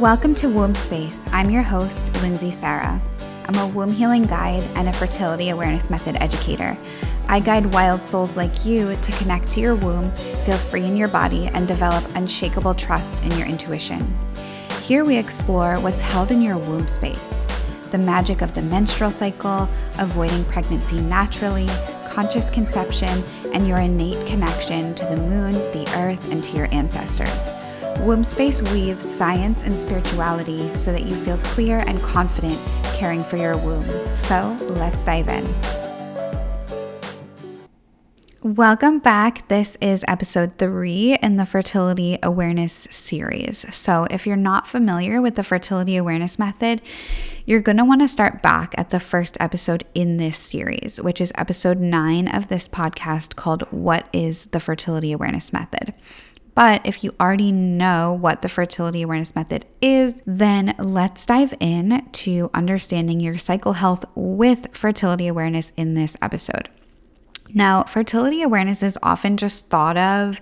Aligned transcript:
Welcome 0.00 0.34
to 0.36 0.48
Womb 0.48 0.74
Space. 0.74 1.22
I'm 1.30 1.50
your 1.50 1.62
host, 1.62 2.10
Lindsay 2.22 2.50
Sarah. 2.50 3.02
I'm 3.44 3.56
a 3.56 3.66
womb 3.66 3.92
healing 3.92 4.22
guide 4.22 4.62
and 4.74 4.88
a 4.88 4.94
fertility 4.94 5.50
awareness 5.50 5.90
method 5.90 6.16
educator. 6.22 6.74
I 7.28 7.40
guide 7.40 7.74
wild 7.74 8.02
souls 8.02 8.34
like 8.34 8.64
you 8.64 8.96
to 8.96 9.12
connect 9.18 9.50
to 9.50 9.60
your 9.60 9.74
womb, 9.74 10.10
feel 10.46 10.56
free 10.56 10.86
in 10.86 10.96
your 10.96 11.08
body, 11.08 11.48
and 11.48 11.68
develop 11.68 12.02
unshakable 12.14 12.76
trust 12.76 13.22
in 13.24 13.30
your 13.32 13.46
intuition. 13.46 14.18
Here 14.82 15.04
we 15.04 15.18
explore 15.18 15.78
what's 15.80 16.00
held 16.00 16.30
in 16.30 16.40
your 16.40 16.56
womb 16.56 16.88
space 16.88 17.44
the 17.90 17.98
magic 17.98 18.40
of 18.40 18.54
the 18.54 18.62
menstrual 18.62 19.10
cycle, 19.10 19.68
avoiding 19.98 20.46
pregnancy 20.46 20.98
naturally, 21.02 21.68
conscious 22.08 22.48
conception, 22.48 23.22
and 23.52 23.68
your 23.68 23.80
innate 23.80 24.26
connection 24.26 24.94
to 24.94 25.04
the 25.04 25.16
moon, 25.18 25.52
the 25.72 25.84
earth, 25.98 26.26
and 26.30 26.42
to 26.42 26.56
your 26.56 26.72
ancestors. 26.72 27.50
Womb 28.00 28.24
Space 28.24 28.62
weaves 28.72 29.04
science 29.04 29.62
and 29.62 29.78
spirituality 29.78 30.74
so 30.74 30.90
that 30.90 31.02
you 31.02 31.14
feel 31.16 31.36
clear 31.38 31.80
and 31.80 32.00
confident 32.00 32.58
caring 32.94 33.22
for 33.22 33.36
your 33.36 33.58
womb. 33.58 33.84
So 34.16 34.56
let's 34.70 35.04
dive 35.04 35.28
in. 35.28 35.46
Welcome 38.42 39.00
back. 39.00 39.48
This 39.48 39.76
is 39.82 40.02
episode 40.08 40.56
three 40.56 41.18
in 41.22 41.36
the 41.36 41.44
Fertility 41.44 42.18
Awareness 42.22 42.88
series. 42.90 43.66
So, 43.70 44.06
if 44.10 44.26
you're 44.26 44.34
not 44.34 44.66
familiar 44.66 45.20
with 45.20 45.34
the 45.34 45.42
Fertility 45.42 45.94
Awareness 45.96 46.38
Method, 46.38 46.80
you're 47.44 47.60
going 47.60 47.76
to 47.76 47.84
want 47.84 48.00
to 48.00 48.08
start 48.08 48.40
back 48.40 48.74
at 48.78 48.88
the 48.88 48.98
first 48.98 49.36
episode 49.40 49.84
in 49.94 50.16
this 50.16 50.38
series, 50.38 50.98
which 51.02 51.20
is 51.20 51.32
episode 51.34 51.80
nine 51.80 52.28
of 52.28 52.48
this 52.48 52.66
podcast 52.66 53.36
called 53.36 53.64
What 53.70 54.08
is 54.10 54.46
the 54.46 54.60
Fertility 54.60 55.12
Awareness 55.12 55.52
Method? 55.52 55.92
But 56.54 56.84
if 56.84 57.04
you 57.04 57.14
already 57.20 57.52
know 57.52 58.12
what 58.12 58.42
the 58.42 58.48
fertility 58.48 59.02
awareness 59.02 59.34
method 59.34 59.66
is, 59.80 60.20
then 60.26 60.74
let's 60.78 61.24
dive 61.24 61.54
in 61.60 62.06
to 62.12 62.50
understanding 62.52 63.20
your 63.20 63.38
cycle 63.38 63.74
health 63.74 64.04
with 64.14 64.68
fertility 64.72 65.26
awareness 65.26 65.72
in 65.76 65.94
this 65.94 66.16
episode. 66.20 66.68
Now, 67.52 67.84
fertility 67.84 68.42
awareness 68.42 68.82
is 68.82 68.98
often 69.02 69.36
just 69.36 69.68
thought 69.68 69.96
of 69.96 70.40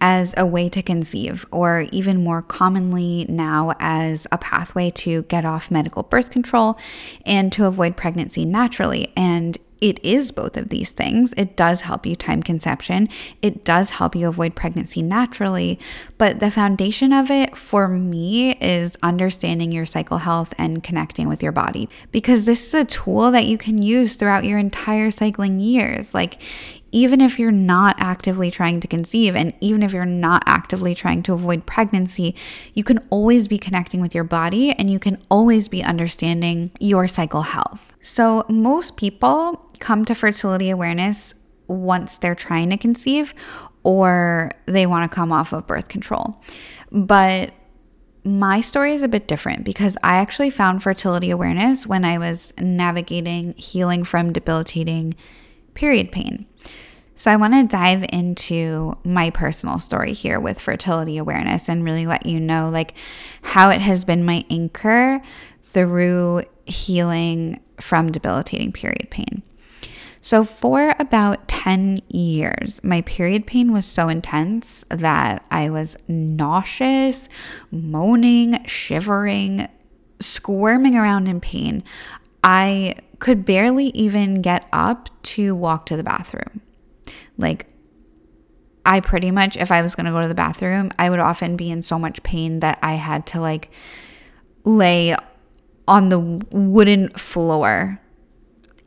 as 0.00 0.34
a 0.36 0.46
way 0.46 0.68
to 0.70 0.82
conceive, 0.82 1.44
or 1.52 1.86
even 1.92 2.24
more 2.24 2.42
commonly 2.42 3.26
now 3.28 3.72
as 3.78 4.26
a 4.32 4.38
pathway 4.38 4.90
to 4.90 5.22
get 5.24 5.44
off 5.44 5.70
medical 5.70 6.02
birth 6.02 6.30
control 6.30 6.78
and 7.26 7.52
to 7.52 7.66
avoid 7.66 7.96
pregnancy 7.96 8.44
naturally. 8.44 9.12
And 9.16 9.58
it 9.80 10.02
is 10.04 10.32
both 10.32 10.56
of 10.56 10.68
these 10.68 10.90
things. 10.90 11.32
It 11.36 11.56
does 11.56 11.82
help 11.82 12.04
you 12.06 12.16
time 12.16 12.42
conception, 12.42 13.08
it 13.42 13.64
does 13.64 13.90
help 13.90 14.14
you 14.14 14.28
avoid 14.28 14.54
pregnancy 14.54 15.02
naturally. 15.02 15.78
But 16.18 16.40
the 16.40 16.50
foundation 16.50 17.12
of 17.12 17.30
it 17.30 17.56
for 17.56 17.88
me 17.88 18.52
is 18.56 18.96
understanding 19.02 19.72
your 19.72 19.86
cycle 19.86 20.18
health 20.18 20.52
and 20.58 20.82
connecting 20.82 21.28
with 21.28 21.42
your 21.42 21.52
body 21.52 21.88
because 22.12 22.44
this 22.44 22.66
is 22.66 22.74
a 22.74 22.84
tool 22.84 23.30
that 23.30 23.46
you 23.46 23.56
can 23.56 23.80
use 23.80 24.16
throughout 24.16 24.44
your 24.44 24.58
entire 24.58 25.10
cycling 25.10 25.60
years. 25.60 26.14
Like, 26.14 26.40
even 26.92 27.20
if 27.20 27.38
you're 27.38 27.52
not 27.52 27.96
actively 27.98 28.50
trying 28.50 28.80
to 28.80 28.88
conceive 28.88 29.36
and 29.36 29.54
even 29.60 29.82
if 29.82 29.92
you're 29.92 30.04
not 30.04 30.42
actively 30.46 30.94
trying 30.94 31.22
to 31.22 31.32
avoid 31.32 31.66
pregnancy, 31.66 32.34
you 32.74 32.84
can 32.84 32.98
always 33.10 33.48
be 33.48 33.58
connecting 33.58 34.00
with 34.00 34.14
your 34.14 34.24
body 34.24 34.72
and 34.72 34.90
you 34.90 34.98
can 34.98 35.22
always 35.30 35.68
be 35.68 35.82
understanding 35.82 36.70
your 36.80 37.06
cycle 37.06 37.42
health. 37.42 37.94
So, 38.02 38.44
most 38.48 38.96
people 38.96 39.69
come 39.80 40.04
to 40.04 40.14
fertility 40.14 40.70
awareness 40.70 41.34
once 41.66 42.18
they're 42.18 42.34
trying 42.34 42.70
to 42.70 42.76
conceive 42.76 43.34
or 43.82 44.50
they 44.66 44.86
want 44.86 45.10
to 45.10 45.14
come 45.14 45.32
off 45.32 45.52
of 45.52 45.66
birth 45.66 45.88
control. 45.88 46.40
But 46.92 47.52
my 48.24 48.60
story 48.60 48.92
is 48.92 49.02
a 49.02 49.08
bit 49.08 49.26
different 49.26 49.64
because 49.64 49.96
I 50.02 50.16
actually 50.16 50.50
found 50.50 50.82
fertility 50.82 51.30
awareness 51.30 51.86
when 51.86 52.04
I 52.04 52.18
was 52.18 52.52
navigating 52.58 53.54
healing 53.54 54.04
from 54.04 54.32
debilitating 54.32 55.14
period 55.74 56.12
pain. 56.12 56.46
So, 57.16 57.30
I 57.30 57.36
want 57.36 57.52
to 57.52 57.64
dive 57.64 58.06
into 58.10 58.96
my 59.04 59.28
personal 59.28 59.78
story 59.78 60.14
here 60.14 60.40
with 60.40 60.58
fertility 60.58 61.18
awareness 61.18 61.68
and 61.68 61.84
really 61.84 62.06
let 62.06 62.24
you 62.24 62.40
know 62.40 62.70
like 62.70 62.94
how 63.42 63.68
it 63.68 63.82
has 63.82 64.06
been 64.06 64.24
my 64.24 64.42
anchor 64.48 65.20
through 65.62 66.44
healing 66.64 67.60
from 67.78 68.10
debilitating 68.10 68.72
period 68.72 69.08
pain. 69.10 69.42
So, 70.22 70.44
for 70.44 70.94
about 70.98 71.48
10 71.48 72.02
years, 72.08 72.84
my 72.84 73.00
period 73.02 73.46
pain 73.46 73.72
was 73.72 73.86
so 73.86 74.08
intense 74.08 74.84
that 74.90 75.44
I 75.50 75.70
was 75.70 75.96
nauseous, 76.08 77.28
moaning, 77.70 78.64
shivering, 78.66 79.66
squirming 80.20 80.94
around 80.94 81.26
in 81.26 81.40
pain. 81.40 81.82
I 82.44 82.96
could 83.18 83.46
barely 83.46 83.86
even 83.88 84.42
get 84.42 84.68
up 84.72 85.08
to 85.22 85.54
walk 85.54 85.86
to 85.86 85.96
the 85.96 86.04
bathroom. 86.04 86.60
Like, 87.38 87.66
I 88.84 89.00
pretty 89.00 89.30
much, 89.30 89.56
if 89.56 89.72
I 89.72 89.80
was 89.82 89.94
going 89.94 90.06
to 90.06 90.12
go 90.12 90.20
to 90.20 90.28
the 90.28 90.34
bathroom, 90.34 90.90
I 90.98 91.08
would 91.08 91.18
often 91.18 91.56
be 91.56 91.70
in 91.70 91.80
so 91.82 91.98
much 91.98 92.22
pain 92.22 92.60
that 92.60 92.78
I 92.82 92.94
had 92.94 93.26
to 93.28 93.40
like 93.40 93.70
lay 94.64 95.14
on 95.86 96.08
the 96.08 96.18
wooden 96.18 97.08
floor 97.10 98.00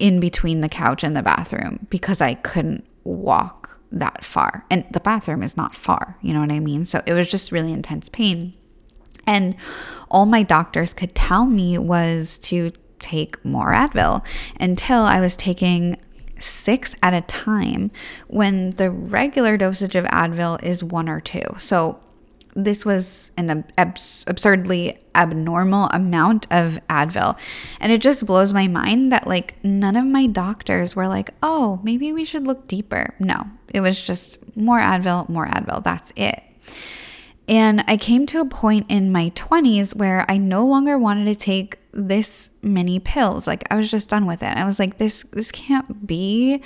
in 0.03 0.19
between 0.19 0.59
the 0.59 0.67
couch 0.67 1.01
and 1.01 1.15
the 1.15 1.23
bathroom 1.23 1.87
because 1.89 2.19
I 2.19 2.33
couldn't 2.33 2.85
walk 3.05 3.79
that 3.89 4.25
far. 4.25 4.65
And 4.69 4.83
the 4.91 4.99
bathroom 4.99 5.41
is 5.41 5.55
not 5.55 5.73
far, 5.73 6.17
you 6.21 6.33
know 6.33 6.41
what 6.41 6.51
I 6.51 6.59
mean? 6.59 6.83
So 6.83 7.01
it 7.05 7.13
was 7.13 7.29
just 7.29 7.53
really 7.53 7.71
intense 7.71 8.09
pain. 8.09 8.53
And 9.25 9.55
all 10.11 10.25
my 10.25 10.43
doctors 10.43 10.93
could 10.93 11.15
tell 11.15 11.45
me 11.45 11.77
was 11.77 12.37
to 12.39 12.73
take 12.99 13.43
more 13.45 13.71
Advil 13.71 14.25
until 14.59 15.03
I 15.03 15.21
was 15.21 15.37
taking 15.37 15.95
six 16.37 16.97
at 17.01 17.13
a 17.13 17.21
time 17.21 17.89
when 18.27 18.71
the 18.71 18.91
regular 18.91 19.55
dosage 19.55 19.95
of 19.95 20.03
Advil 20.05 20.61
is 20.61 20.83
one 20.83 21.07
or 21.07 21.21
two. 21.21 21.43
So 21.57 22.02
this 22.55 22.85
was 22.85 23.31
an 23.37 23.65
abs- 23.77 24.23
absurdly 24.27 24.99
abnormal 25.15 25.85
amount 25.87 26.47
of 26.51 26.79
Advil. 26.89 27.37
And 27.79 27.91
it 27.91 28.01
just 28.01 28.25
blows 28.25 28.53
my 28.53 28.67
mind 28.67 29.11
that, 29.11 29.27
like, 29.27 29.63
none 29.63 29.95
of 29.95 30.05
my 30.05 30.27
doctors 30.27 30.95
were 30.95 31.07
like, 31.07 31.31
oh, 31.41 31.79
maybe 31.83 32.13
we 32.13 32.25
should 32.25 32.45
look 32.45 32.67
deeper. 32.67 33.15
No, 33.19 33.45
it 33.73 33.81
was 33.81 34.01
just 34.01 34.37
more 34.55 34.79
Advil, 34.79 35.27
more 35.29 35.47
Advil. 35.47 35.83
That's 35.83 36.11
it. 36.15 36.41
And 37.47 37.83
I 37.87 37.97
came 37.97 38.25
to 38.27 38.39
a 38.39 38.45
point 38.45 38.85
in 38.89 39.11
my 39.11 39.31
20s 39.31 39.95
where 39.95 40.25
I 40.29 40.37
no 40.37 40.65
longer 40.65 40.97
wanted 40.97 41.25
to 41.25 41.35
take 41.35 41.77
this 41.91 42.49
many 42.61 42.99
pills. 42.99 43.45
Like 43.45 43.65
I 43.69 43.75
was 43.75 43.91
just 43.91 44.07
done 44.07 44.25
with 44.25 44.41
it. 44.41 44.57
I 44.57 44.63
was 44.65 44.79
like 44.79 44.97
this 44.97 45.23
this 45.31 45.51
can't 45.51 46.07
be 46.07 46.61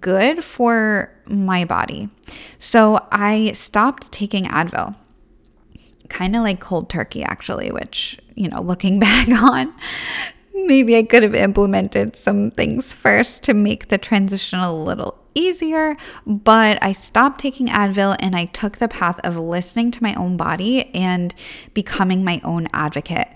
good 0.00 0.44
for 0.44 1.10
my 1.26 1.64
body. 1.64 2.10
So 2.58 3.06
I 3.10 3.52
stopped 3.52 4.12
taking 4.12 4.44
Advil 4.44 4.94
kind 6.12 6.36
of 6.36 6.42
like 6.42 6.60
cold 6.60 6.88
turkey, 6.88 7.22
actually, 7.22 7.72
which, 7.72 8.18
you 8.34 8.48
know, 8.48 8.60
looking 8.60 9.00
back 9.06 9.28
on, 9.28 9.74
maybe 10.54 10.96
I 10.96 11.02
could 11.02 11.22
have 11.22 11.34
implemented 11.34 12.14
some 12.14 12.50
things 12.50 12.92
first 12.92 13.42
to 13.44 13.54
make 13.54 13.88
the 13.88 13.98
transition 13.98 14.58
a 14.58 14.72
little 14.72 15.18
easier. 15.34 15.96
But 16.26 16.78
I 16.82 16.92
stopped 16.92 17.40
taking 17.40 17.68
Advil 17.68 18.16
and 18.20 18.36
I 18.36 18.44
took 18.46 18.76
the 18.76 18.88
path 18.88 19.18
of 19.24 19.36
listening 19.36 19.90
to 19.92 20.02
my 20.02 20.14
own 20.14 20.36
body 20.36 20.94
and 20.94 21.34
becoming 21.74 22.22
my 22.22 22.40
own 22.44 22.68
advocate. 22.72 23.28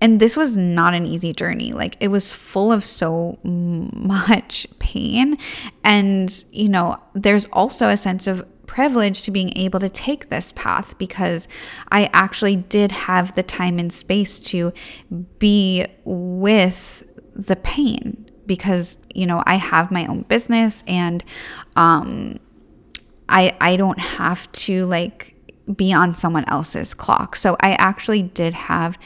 And 0.00 0.18
this 0.18 0.36
was 0.36 0.56
not 0.56 0.94
an 0.94 1.06
easy 1.06 1.32
journey. 1.32 1.72
Like 1.72 1.96
it 2.00 2.08
was 2.08 2.34
full 2.34 2.72
of 2.72 2.84
so 2.84 3.38
much 3.44 4.66
pain. 4.80 5.38
And, 5.84 6.44
you 6.50 6.68
know, 6.68 7.00
there's 7.14 7.46
also 7.52 7.88
a 7.88 7.96
sense 7.96 8.26
of 8.26 8.44
privilege 8.72 9.22
to 9.22 9.30
being 9.30 9.52
able 9.54 9.78
to 9.78 9.90
take 9.90 10.30
this 10.30 10.50
path 10.52 10.96
because 10.96 11.46
I 11.90 12.08
actually 12.14 12.56
did 12.56 12.90
have 12.90 13.34
the 13.34 13.42
time 13.42 13.78
and 13.78 13.92
space 13.92 14.38
to 14.44 14.72
be 15.38 15.84
with 16.04 17.02
the 17.36 17.56
pain 17.56 18.30
because 18.46 18.96
you 19.14 19.26
know 19.26 19.42
I 19.44 19.56
have 19.56 19.90
my 19.90 20.06
own 20.06 20.22
business 20.22 20.82
and 20.86 21.22
um 21.76 22.38
I 23.28 23.54
I 23.60 23.76
don't 23.76 23.98
have 23.98 24.50
to 24.52 24.86
like 24.86 25.36
be 25.76 25.92
on 25.92 26.14
someone 26.14 26.46
else's 26.48 26.94
clock. 26.94 27.36
So 27.36 27.58
I 27.60 27.72
actually 27.74 28.22
did 28.22 28.54
have 28.54 28.98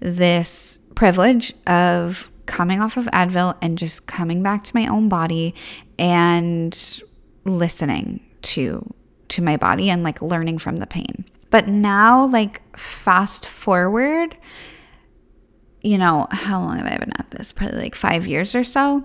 this 0.00 0.80
privilege 0.96 1.54
of 1.68 2.32
coming 2.46 2.80
off 2.80 2.96
of 2.96 3.04
Advil 3.06 3.56
and 3.62 3.78
just 3.78 4.06
coming 4.06 4.42
back 4.42 4.64
to 4.64 4.72
my 4.74 4.88
own 4.88 5.08
body 5.08 5.54
and 6.00 7.00
listening 7.44 8.20
to 8.42 8.92
to 9.28 9.42
my 9.42 9.56
body 9.56 9.90
and 9.90 10.02
like 10.02 10.22
learning 10.22 10.58
from 10.58 10.76
the 10.76 10.86
pain. 10.86 11.24
But 11.50 11.68
now, 11.68 12.26
like, 12.26 12.62
fast 12.76 13.46
forward, 13.46 14.36
you 15.82 15.98
know, 15.98 16.26
how 16.30 16.60
long 16.60 16.78
have 16.78 16.86
I 16.86 16.96
been 16.96 17.12
at 17.18 17.30
this? 17.30 17.52
Probably 17.52 17.78
like 17.78 17.94
five 17.94 18.26
years 18.26 18.54
or 18.54 18.64
so. 18.64 19.04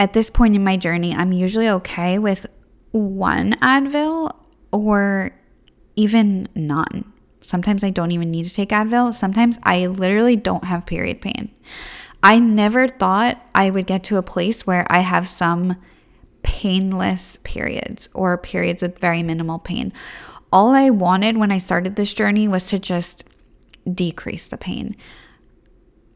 At 0.00 0.14
this 0.14 0.30
point 0.30 0.56
in 0.56 0.64
my 0.64 0.76
journey, 0.76 1.14
I'm 1.14 1.32
usually 1.32 1.68
okay 1.68 2.18
with 2.18 2.46
one 2.90 3.52
Advil 3.62 4.34
or 4.72 5.30
even 5.94 6.48
none. 6.54 7.12
Sometimes 7.42 7.84
I 7.84 7.90
don't 7.90 8.12
even 8.12 8.30
need 8.30 8.46
to 8.46 8.54
take 8.54 8.70
Advil. 8.70 9.14
Sometimes 9.14 9.58
I 9.62 9.86
literally 9.86 10.36
don't 10.36 10.64
have 10.64 10.86
period 10.86 11.20
pain. 11.20 11.54
I 12.22 12.38
never 12.38 12.88
thought 12.88 13.40
I 13.54 13.70
would 13.70 13.86
get 13.86 14.04
to 14.04 14.16
a 14.16 14.22
place 14.22 14.66
where 14.66 14.86
I 14.90 15.00
have 15.00 15.28
some 15.28 15.76
painless 16.42 17.38
periods 17.42 18.08
or 18.14 18.36
periods 18.38 18.82
with 18.82 18.98
very 18.98 19.22
minimal 19.22 19.58
pain. 19.58 19.92
All 20.52 20.70
I 20.70 20.90
wanted 20.90 21.36
when 21.36 21.52
I 21.52 21.58
started 21.58 21.96
this 21.96 22.12
journey 22.12 22.48
was 22.48 22.68
to 22.68 22.78
just 22.78 23.24
decrease 23.92 24.48
the 24.48 24.56
pain. 24.56 24.96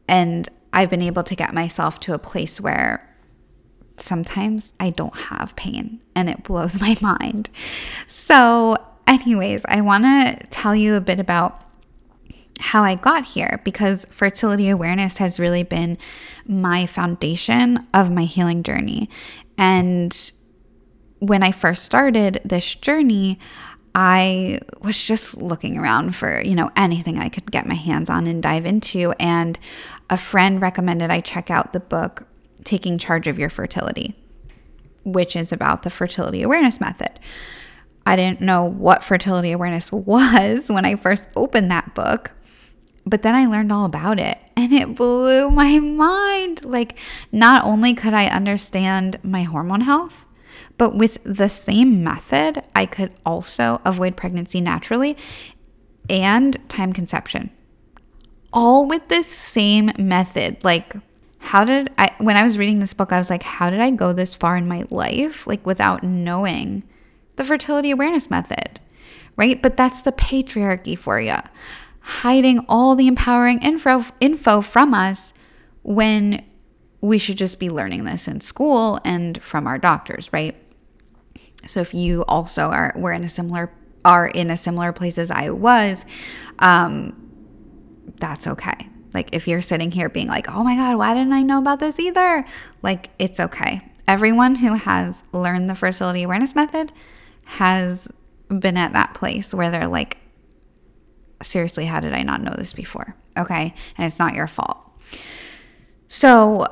And 0.07 0.49
I've 0.73 0.89
been 0.89 1.01
able 1.01 1.23
to 1.23 1.35
get 1.35 1.53
myself 1.53 1.99
to 2.01 2.13
a 2.13 2.19
place 2.19 2.59
where 2.59 3.09
sometimes 3.97 4.73
I 4.79 4.89
don't 4.89 5.15
have 5.15 5.55
pain 5.55 6.01
and 6.15 6.29
it 6.29 6.43
blows 6.43 6.81
my 6.81 6.97
mind. 7.01 7.49
So, 8.07 8.75
anyways, 9.07 9.65
I 9.67 9.81
want 9.81 10.03
to 10.03 10.47
tell 10.49 10.75
you 10.75 10.95
a 10.95 11.01
bit 11.01 11.19
about 11.19 11.61
how 12.59 12.83
I 12.83 12.95
got 12.95 13.25
here 13.25 13.61
because 13.63 14.05
fertility 14.05 14.69
awareness 14.69 15.17
has 15.17 15.39
really 15.39 15.63
been 15.63 15.97
my 16.47 16.85
foundation 16.85 17.85
of 17.93 18.11
my 18.11 18.23
healing 18.23 18.63
journey. 18.63 19.09
And 19.57 20.31
when 21.19 21.43
I 21.43 21.51
first 21.51 21.83
started 21.83 22.41
this 22.43 22.75
journey, 22.75 23.39
I 23.93 24.59
was 24.81 25.01
just 25.01 25.37
looking 25.37 25.77
around 25.77 26.15
for, 26.15 26.41
you 26.43 26.53
know, 26.55 26.69
anything 26.75 27.17
I 27.17 27.29
could 27.29 27.49
get 27.51 27.65
my 27.65 27.75
hands 27.75 28.09
on 28.09 28.27
and 28.27 28.43
dive 28.43 28.65
into 28.65 29.13
and 29.19 29.57
a 30.09 30.17
friend 30.17 30.61
recommended 30.61 31.09
I 31.09 31.21
check 31.21 31.49
out 31.49 31.71
the 31.71 31.79
book 31.79 32.27
Taking 32.65 32.97
Charge 32.97 33.27
of 33.27 33.39
Your 33.39 33.49
Fertility, 33.49 34.15
which 35.05 35.35
is 35.35 35.53
about 35.53 35.83
the 35.83 35.89
fertility 35.89 36.41
awareness 36.41 36.81
method. 36.81 37.19
I 38.05 38.15
didn't 38.17 38.41
know 38.41 38.63
what 38.63 39.03
fertility 39.03 39.53
awareness 39.53 39.91
was 39.91 40.67
when 40.67 40.85
I 40.85 40.95
first 40.95 41.29
opened 41.35 41.71
that 41.71 41.95
book, 41.95 42.33
but 43.05 43.21
then 43.21 43.33
I 43.33 43.45
learned 43.45 43.71
all 43.71 43.85
about 43.85 44.19
it 44.19 44.37
and 44.55 44.71
it 44.71 44.95
blew 44.95 45.49
my 45.49 45.79
mind. 45.79 46.63
Like, 46.63 46.97
not 47.31 47.65
only 47.65 47.93
could 47.93 48.13
I 48.13 48.27
understand 48.27 49.19
my 49.23 49.43
hormone 49.43 49.81
health, 49.81 50.25
but 50.77 50.95
with 50.95 51.17
the 51.23 51.49
same 51.49 52.03
method, 52.03 52.63
I 52.75 52.85
could 52.85 53.13
also 53.25 53.81
avoid 53.85 54.17
pregnancy 54.17 54.61
naturally 54.61 55.17
and 56.09 56.57
time 56.69 56.93
conception. 56.93 57.49
All 58.53 58.85
with 58.85 59.07
this 59.07 59.27
same 59.27 59.91
method. 59.97 60.63
Like, 60.63 60.95
how 61.39 61.63
did 61.63 61.91
I, 61.97 62.13
when 62.17 62.37
I 62.37 62.43
was 62.43 62.57
reading 62.57 62.79
this 62.79 62.93
book, 62.93 63.11
I 63.11 63.17
was 63.17 63.29
like, 63.29 63.43
how 63.43 63.69
did 63.69 63.79
I 63.79 63.91
go 63.91 64.13
this 64.13 64.33
far 64.33 64.57
in 64.57 64.67
my 64.67 64.85
life, 64.89 65.45
like 65.45 65.65
without 65.65 66.03
knowing 66.03 66.83
the 67.35 67.43
fertility 67.43 67.91
awareness 67.91 68.29
method, 68.29 68.79
right? 69.35 69.61
But 69.61 69.77
that's 69.77 70.01
the 70.01 70.11
patriarchy 70.11 70.97
for 70.97 71.19
you, 71.19 71.35
hiding 72.05 72.65
all 72.69 72.95
the 72.95 73.07
empowering 73.07 73.61
info, 73.61 74.03
info 74.19 74.61
from 74.61 74.93
us 74.93 75.33
when 75.83 76.43
we 77.01 77.17
should 77.17 77.37
just 77.37 77.59
be 77.59 77.69
learning 77.69 78.05
this 78.05 78.27
in 78.27 78.41
school 78.41 78.99
and 79.03 79.41
from 79.43 79.67
our 79.67 79.77
doctors, 79.77 80.31
right? 80.31 80.55
So 81.65 81.81
if 81.81 81.93
you 81.93 82.23
also 82.27 82.69
are, 82.69 82.93
were 82.95 83.11
in 83.11 83.23
a 83.23 83.29
similar, 83.29 83.71
are 84.03 84.27
in 84.27 84.49
a 84.49 84.57
similar 84.57 84.93
place 84.93 85.17
as 85.17 85.31
I 85.31 85.49
was, 85.49 86.05
um, 86.59 87.21
that's 88.17 88.47
okay 88.47 88.89
like, 89.15 89.33
if 89.33 89.47
you're 89.47 89.61
sitting 89.61 89.91
here 89.91 90.09
being 90.09 90.27
like, 90.27 90.51
oh 90.51 90.61
my 90.61 90.75
God, 90.75 90.97
why 90.97 91.13
didn't 91.13 91.31
I 91.31 91.41
know 91.41 91.57
about 91.57 91.79
this 91.79 92.01
either? 92.01 92.45
Like, 92.83 93.09
it's 93.17 93.39
okay. 93.39 93.81
Everyone 94.09 94.55
who 94.55 94.73
has 94.73 95.23
learned 95.31 95.69
the 95.69 95.73
fertility 95.73 96.23
awareness 96.23 96.53
method 96.53 96.91
has 97.45 98.09
been 98.49 98.75
at 98.75 98.91
that 98.91 99.13
place 99.13 99.53
where 99.53 99.71
they're 99.71 99.87
like, 99.87 100.17
seriously, 101.41 101.85
how 101.85 101.99
did 101.99 102.13
I 102.13 102.23
not 102.23 102.41
know 102.41 102.53
this 102.57 102.73
before? 102.73 103.15
Okay. 103.37 103.73
And 103.97 104.05
it's 104.05 104.19
not 104.19 104.33
your 104.33 104.47
fault. 104.47 104.77
So, 106.07 106.65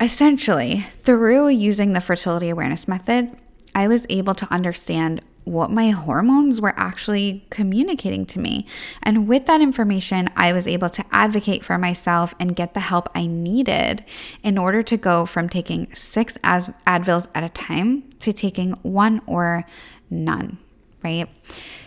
essentially, 0.00 0.80
through 0.80 1.48
using 1.48 1.92
the 1.92 2.00
fertility 2.00 2.48
awareness 2.48 2.88
method, 2.88 3.36
I 3.74 3.88
was 3.88 4.06
able 4.08 4.34
to 4.34 4.52
understand 4.52 5.22
what 5.44 5.70
my 5.70 5.90
hormones 5.90 6.60
were 6.60 6.74
actually 6.76 7.46
communicating 7.48 8.26
to 8.26 8.38
me. 8.38 8.66
And 9.02 9.26
with 9.26 9.46
that 9.46 9.62
information, 9.62 10.28
I 10.36 10.52
was 10.52 10.66
able 10.66 10.90
to 10.90 11.04
advocate 11.10 11.64
for 11.64 11.78
myself 11.78 12.34
and 12.38 12.54
get 12.54 12.74
the 12.74 12.80
help 12.80 13.08
I 13.14 13.26
needed 13.26 14.04
in 14.42 14.58
order 14.58 14.82
to 14.82 14.96
go 14.98 15.24
from 15.24 15.48
taking 15.48 15.94
six 15.94 16.36
Advils 16.38 17.28
at 17.34 17.44
a 17.44 17.48
time 17.48 18.10
to 18.20 18.32
taking 18.32 18.72
one 18.82 19.22
or 19.26 19.64
none, 20.10 20.58
right? 21.02 21.30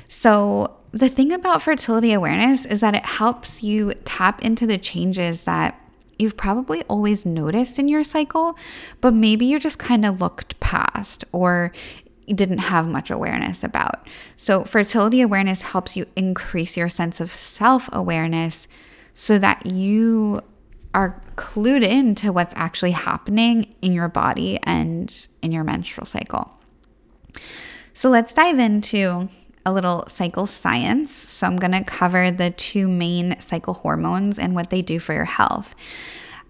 So, 0.07 0.77
the 0.91 1.09
thing 1.09 1.31
about 1.31 1.61
fertility 1.61 2.13
awareness 2.13 2.65
is 2.65 2.81
that 2.81 2.95
it 2.95 3.05
helps 3.05 3.63
you 3.63 3.93
tap 4.03 4.41
into 4.41 4.67
the 4.67 4.77
changes 4.77 5.45
that 5.45 5.79
you've 6.19 6.38
probably 6.38 6.83
always 6.83 7.25
noticed 7.25 7.79
in 7.79 7.88
your 7.88 8.03
cycle, 8.03 8.57
but 8.99 9.13
maybe 9.13 9.45
you 9.45 9.59
just 9.59 9.79
kind 9.79 10.05
of 10.05 10.21
looked 10.21 10.59
past 10.59 11.23
or 11.31 11.71
didn't 12.27 12.59
have 12.59 12.88
much 12.88 13.09
awareness 13.09 13.63
about. 13.63 14.07
So, 14.38 14.63
fertility 14.63 15.21
awareness 15.21 15.63
helps 15.63 15.97
you 15.97 16.05
increase 16.15 16.77
your 16.77 16.89
sense 16.89 17.19
of 17.19 17.33
self 17.33 17.89
awareness 17.91 18.67
so 19.13 19.37
that 19.39 19.65
you 19.65 20.41
are 20.94 21.21
clued 21.35 21.83
in 21.83 22.15
to 22.15 22.31
what's 22.31 22.53
actually 22.55 22.91
happening 22.91 23.73
in 23.81 23.94
your 23.94 24.07
body 24.07 24.59
and 24.63 25.27
in 25.41 25.51
your 25.51 25.63
menstrual 25.63 26.05
cycle. 26.05 26.51
So, 27.94 28.09
let's 28.09 28.33
dive 28.33 28.59
into 28.59 29.29
a 29.65 29.73
little 29.73 30.05
cycle 30.07 30.45
science. 30.45 31.11
So, 31.11 31.47
I'm 31.47 31.57
going 31.57 31.71
to 31.71 31.83
cover 31.83 32.31
the 32.31 32.51
two 32.51 32.87
main 32.87 33.39
cycle 33.39 33.73
hormones 33.73 34.39
and 34.39 34.55
what 34.55 34.69
they 34.69 34.81
do 34.81 34.99
for 34.99 35.13
your 35.13 35.25
health. 35.25 35.75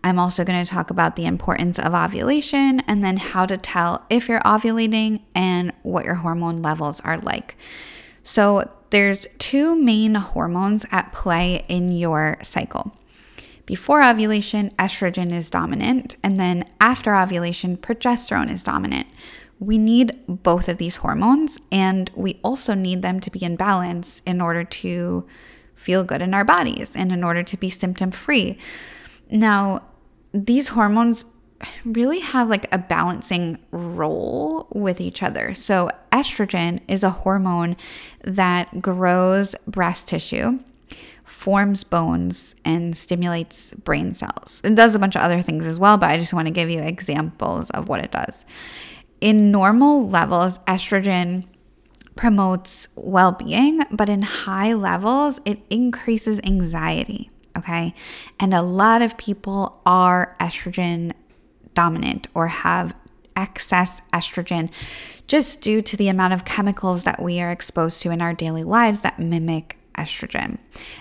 I'm 0.03 0.17
also 0.17 0.43
going 0.43 0.63
to 0.63 0.69
talk 0.69 0.89
about 0.89 1.15
the 1.15 1.25
importance 1.25 1.77
of 1.77 1.93
ovulation 1.93 2.79
and 2.81 3.03
then 3.03 3.17
how 3.17 3.45
to 3.45 3.57
tell 3.57 4.05
if 4.09 4.27
you're 4.27 4.39
ovulating 4.39 5.21
and 5.35 5.71
what 5.83 6.05
your 6.05 6.15
hormone 6.15 6.57
levels 6.57 6.99
are 7.01 7.17
like. 7.17 7.55
So, 8.23 8.69
there's 8.91 9.25
two 9.39 9.75
main 9.75 10.15
hormones 10.15 10.85
at 10.91 11.13
play 11.13 11.65
in 11.69 11.89
your 11.91 12.37
cycle. 12.43 12.97
Before 13.65 14.03
ovulation, 14.03 14.69
estrogen 14.71 15.31
is 15.31 15.49
dominant, 15.49 16.17
and 16.21 16.37
then 16.37 16.65
after 16.81 17.15
ovulation, 17.15 17.77
progesterone 17.77 18.51
is 18.51 18.63
dominant. 18.63 19.07
We 19.61 19.77
need 19.77 20.17
both 20.27 20.67
of 20.67 20.77
these 20.79 20.97
hormones, 20.97 21.59
and 21.71 22.09
we 22.15 22.39
also 22.43 22.73
need 22.73 23.03
them 23.03 23.19
to 23.19 23.29
be 23.29 23.43
in 23.43 23.55
balance 23.55 24.23
in 24.25 24.41
order 24.41 24.63
to 24.63 25.27
feel 25.75 26.03
good 26.03 26.21
in 26.21 26.33
our 26.33 26.43
bodies 26.43 26.95
and 26.95 27.11
in 27.11 27.23
order 27.23 27.43
to 27.43 27.57
be 27.57 27.69
symptom 27.69 28.09
free. 28.09 28.57
Now, 29.29 29.83
these 30.33 30.69
hormones 30.69 31.25
really 31.85 32.21
have 32.21 32.49
like 32.49 32.73
a 32.73 32.79
balancing 32.79 33.59
role 33.69 34.67
with 34.73 34.99
each 34.99 35.21
other. 35.21 35.53
So, 35.53 35.91
estrogen 36.11 36.79
is 36.87 37.03
a 37.03 37.11
hormone 37.11 37.77
that 38.23 38.81
grows 38.81 39.55
breast 39.67 40.09
tissue, 40.09 40.59
forms 41.23 41.83
bones, 41.83 42.55
and 42.65 42.97
stimulates 42.97 43.73
brain 43.73 44.15
cells. 44.15 44.59
It 44.63 44.73
does 44.73 44.95
a 44.95 44.99
bunch 44.99 45.15
of 45.15 45.21
other 45.21 45.43
things 45.43 45.67
as 45.67 45.79
well, 45.79 45.97
but 45.97 46.09
I 46.09 46.17
just 46.17 46.33
want 46.33 46.47
to 46.47 46.53
give 46.53 46.71
you 46.71 46.81
examples 46.81 47.69
of 47.69 47.89
what 47.89 48.03
it 48.03 48.11
does. 48.11 48.43
In 49.21 49.51
normal 49.51 50.09
levels, 50.09 50.57
estrogen 50.59 51.45
promotes 52.15 52.87
well 52.95 53.31
being, 53.31 53.81
but 53.91 54.09
in 54.09 54.23
high 54.23 54.73
levels, 54.73 55.39
it 55.45 55.59
increases 55.69 56.41
anxiety 56.43 57.31
okay? 57.57 57.93
And 58.39 58.53
a 58.53 58.61
lot 58.61 59.01
of 59.01 59.17
people 59.17 59.81
are 59.85 60.35
estrogen 60.39 61.13
dominant 61.73 62.27
or 62.33 62.47
have 62.47 62.95
excess 63.35 64.01
estrogen 64.13 64.69
just 65.25 65.61
due 65.61 65.81
to 65.81 65.95
the 65.95 66.09
amount 66.09 66.33
of 66.33 66.43
chemicals 66.43 67.05
that 67.05 67.21
we 67.21 67.39
are 67.39 67.49
exposed 67.49 68.01
to 68.01 68.11
in 68.11 68.21
our 68.21 68.33
daily 68.33 68.63
lives 68.63 69.01
that 69.01 69.19
mimic 69.19 69.77
estrogen. 69.97 70.57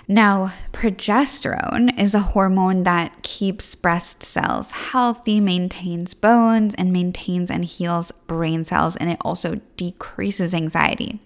Now, 0.09 0.53
progesterone 0.73 1.99
is 1.99 2.15
a 2.15 2.21
hormone 2.21 2.83
that 2.85 3.23
keeps 3.23 3.75
breast 3.75 4.23
cells 4.23 4.71
healthy, 4.71 5.41
maintains 5.41 6.15
bones, 6.15 6.75
and 6.77 6.93
maintains 6.93 7.51
and 7.51 7.65
heals 7.65 8.13
brain 8.27 8.65
cells, 8.65 8.97
and 8.97 9.11
it 9.11 9.19
also 9.23 9.61
decreases 9.77 10.55
anxiety. 10.55 11.21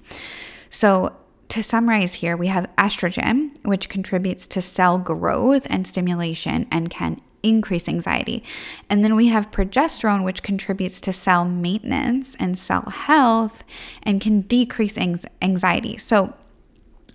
So, 0.70 1.16
to 1.48 1.62
summarize 1.62 2.14
here, 2.14 2.36
we 2.36 2.48
have 2.48 2.68
estrogen, 2.76 3.50
which 3.64 3.88
contributes 3.88 4.48
to 4.48 4.62
cell 4.62 4.98
growth 4.98 5.66
and 5.70 5.86
stimulation 5.86 6.66
and 6.72 6.90
can 6.90 7.20
increase 7.44 7.88
anxiety. 7.88 8.42
And 8.90 9.04
then 9.04 9.14
we 9.14 9.28
have 9.28 9.50
progesterone, 9.50 10.24
which 10.24 10.42
contributes 10.42 11.00
to 11.02 11.12
cell 11.12 11.44
maintenance 11.44 12.34
and 12.40 12.58
cell 12.58 12.82
health 12.90 13.62
and 14.02 14.20
can 14.20 14.40
decrease 14.40 14.98
anxiety. 14.98 15.96
So, 15.98 16.34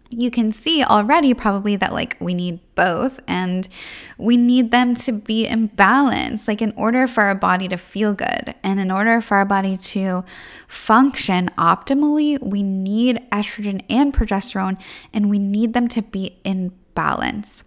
you 0.09 0.31
can 0.31 0.51
see 0.51 0.83
already 0.83 1.33
probably 1.33 1.75
that 1.75 1.93
like 1.93 2.17
we 2.19 2.33
need 2.33 2.59
both 2.75 3.19
and 3.27 3.69
we 4.17 4.37
need 4.37 4.71
them 4.71 4.95
to 4.95 5.11
be 5.11 5.45
in 5.45 5.67
balance 5.67 6.47
like 6.47 6.61
in 6.61 6.73
order 6.75 7.07
for 7.07 7.23
our 7.23 7.35
body 7.35 7.67
to 7.67 7.77
feel 7.77 8.13
good 8.13 8.55
and 8.63 8.79
in 8.79 8.89
order 8.89 9.21
for 9.21 9.37
our 9.37 9.45
body 9.45 9.77
to 9.77 10.23
function 10.67 11.49
optimally 11.57 12.41
we 12.41 12.63
need 12.63 13.21
estrogen 13.31 13.83
and 13.89 14.13
progesterone 14.13 14.81
and 15.13 15.29
we 15.29 15.37
need 15.37 15.73
them 15.73 15.87
to 15.87 16.01
be 16.01 16.39
in 16.43 16.71
balance. 16.95 17.63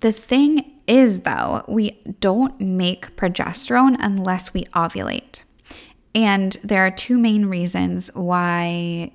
The 0.00 0.12
thing 0.12 0.80
is 0.86 1.20
though 1.20 1.64
we 1.68 2.00
don't 2.20 2.60
make 2.60 3.14
progesterone 3.16 3.96
unless 4.00 4.52
we 4.52 4.64
ovulate. 4.74 5.42
And 6.14 6.56
there 6.64 6.84
are 6.84 6.90
two 6.90 7.18
main 7.18 7.46
reasons 7.46 8.10
why 8.14 9.12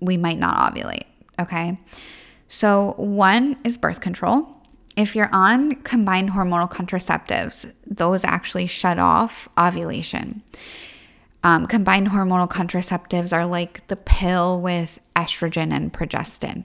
we 0.00 0.16
might 0.16 0.38
not 0.38 0.72
ovulate 0.72 1.04
Okay. 1.38 1.78
So, 2.48 2.94
one 2.96 3.56
is 3.64 3.76
birth 3.76 4.00
control. 4.00 4.56
If 4.96 5.14
you're 5.14 5.34
on 5.34 5.74
combined 5.82 6.30
hormonal 6.30 6.70
contraceptives, 6.70 7.70
those 7.86 8.24
actually 8.24 8.66
shut 8.66 8.98
off 8.98 9.48
ovulation. 9.58 10.42
Um, 11.44 11.66
combined 11.66 12.08
hormonal 12.08 12.48
contraceptives 12.48 13.32
are 13.32 13.46
like 13.46 13.86
the 13.88 13.96
pill 13.96 14.60
with 14.60 15.00
estrogen 15.14 15.72
and 15.72 15.92
progestin. 15.92 16.64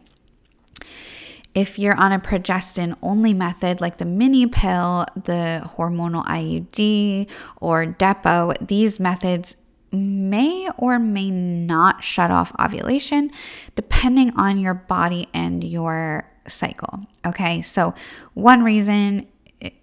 If 1.54 1.78
you're 1.78 1.96
on 1.96 2.14
a 2.14 2.20
progestin 2.20 2.96
only 3.02 3.34
method, 3.34 3.82
like 3.82 3.98
the 3.98 4.06
mini 4.06 4.48
pill, 4.48 5.06
the 5.16 5.62
hormonal 5.76 6.26
IUD, 6.26 7.28
or 7.60 7.86
Depo, 7.86 8.56
these 8.66 9.00
methods 9.00 9.58
may 9.92 10.70
or 10.78 11.00
may 11.00 11.30
not 11.30 12.04
shut 12.04 12.32
off 12.32 12.54
ovulation 12.60 13.32
depending 13.76 14.34
on 14.36 14.60
your 14.60 14.74
body 14.74 15.28
and 15.34 15.64
your 15.64 16.30
cycle. 16.48 17.06
Okay, 17.26 17.62
so 17.62 17.94
one 18.34 18.64
reason 18.64 19.28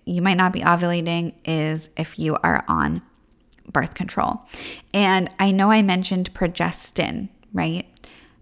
you 0.05 0.23
might 0.23 0.37
not 0.37 0.53
be 0.53 0.61
ovulating 0.61 1.35
is 1.45 1.91
if 1.97 2.19
you 2.19 2.37
are 2.43 2.65
on 2.69 3.03
birth 3.73 3.95
control. 3.95 4.43
And 4.95 5.31
I 5.39 5.51
know 5.51 5.71
I 5.71 5.83
mentioned 5.83 6.33
progestin, 6.35 7.29
right? 7.53 7.87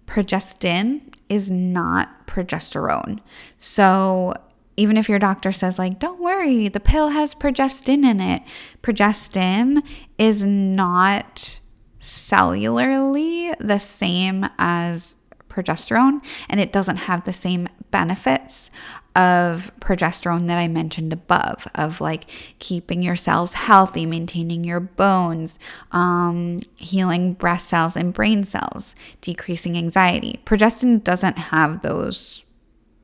Progestin 0.06 1.12
is 1.28 1.50
not 1.50 2.26
progesterone. 2.26 3.20
So 3.58 4.34
even 4.76 4.96
if 4.96 5.08
your 5.08 5.18
doctor 5.18 5.52
says 5.52 5.78
like 5.78 5.98
don't 5.98 6.20
worry 6.20 6.68
the 6.68 6.80
pill 6.80 7.08
has 7.08 7.34
progestin 7.34 8.04
in 8.04 8.20
it 8.20 8.42
progestin 8.82 9.82
is 10.18 10.44
not 10.44 11.60
cellularly 12.00 13.54
the 13.58 13.78
same 13.78 14.48
as 14.58 15.16
progesterone 15.48 16.20
and 16.48 16.60
it 16.60 16.72
doesn't 16.72 16.98
have 16.98 17.24
the 17.24 17.32
same 17.32 17.68
benefits 17.90 18.70
of 19.16 19.72
progesterone 19.80 20.46
that 20.46 20.58
I 20.58 20.68
mentioned 20.68 21.12
above 21.12 21.66
of 21.74 22.02
like 22.02 22.28
keeping 22.58 23.02
your 23.02 23.16
cells 23.16 23.54
healthy, 23.54 24.04
maintaining 24.04 24.62
your 24.62 24.80
bones, 24.80 25.58
um, 25.92 26.60
healing 26.76 27.32
breast 27.32 27.68
cells 27.68 27.96
and 27.96 28.12
brain 28.12 28.44
cells, 28.44 28.94
decreasing 29.22 29.78
anxiety. 29.78 30.40
Progestin 30.44 31.02
doesn't 31.02 31.38
have 31.38 31.80
those 31.80 32.44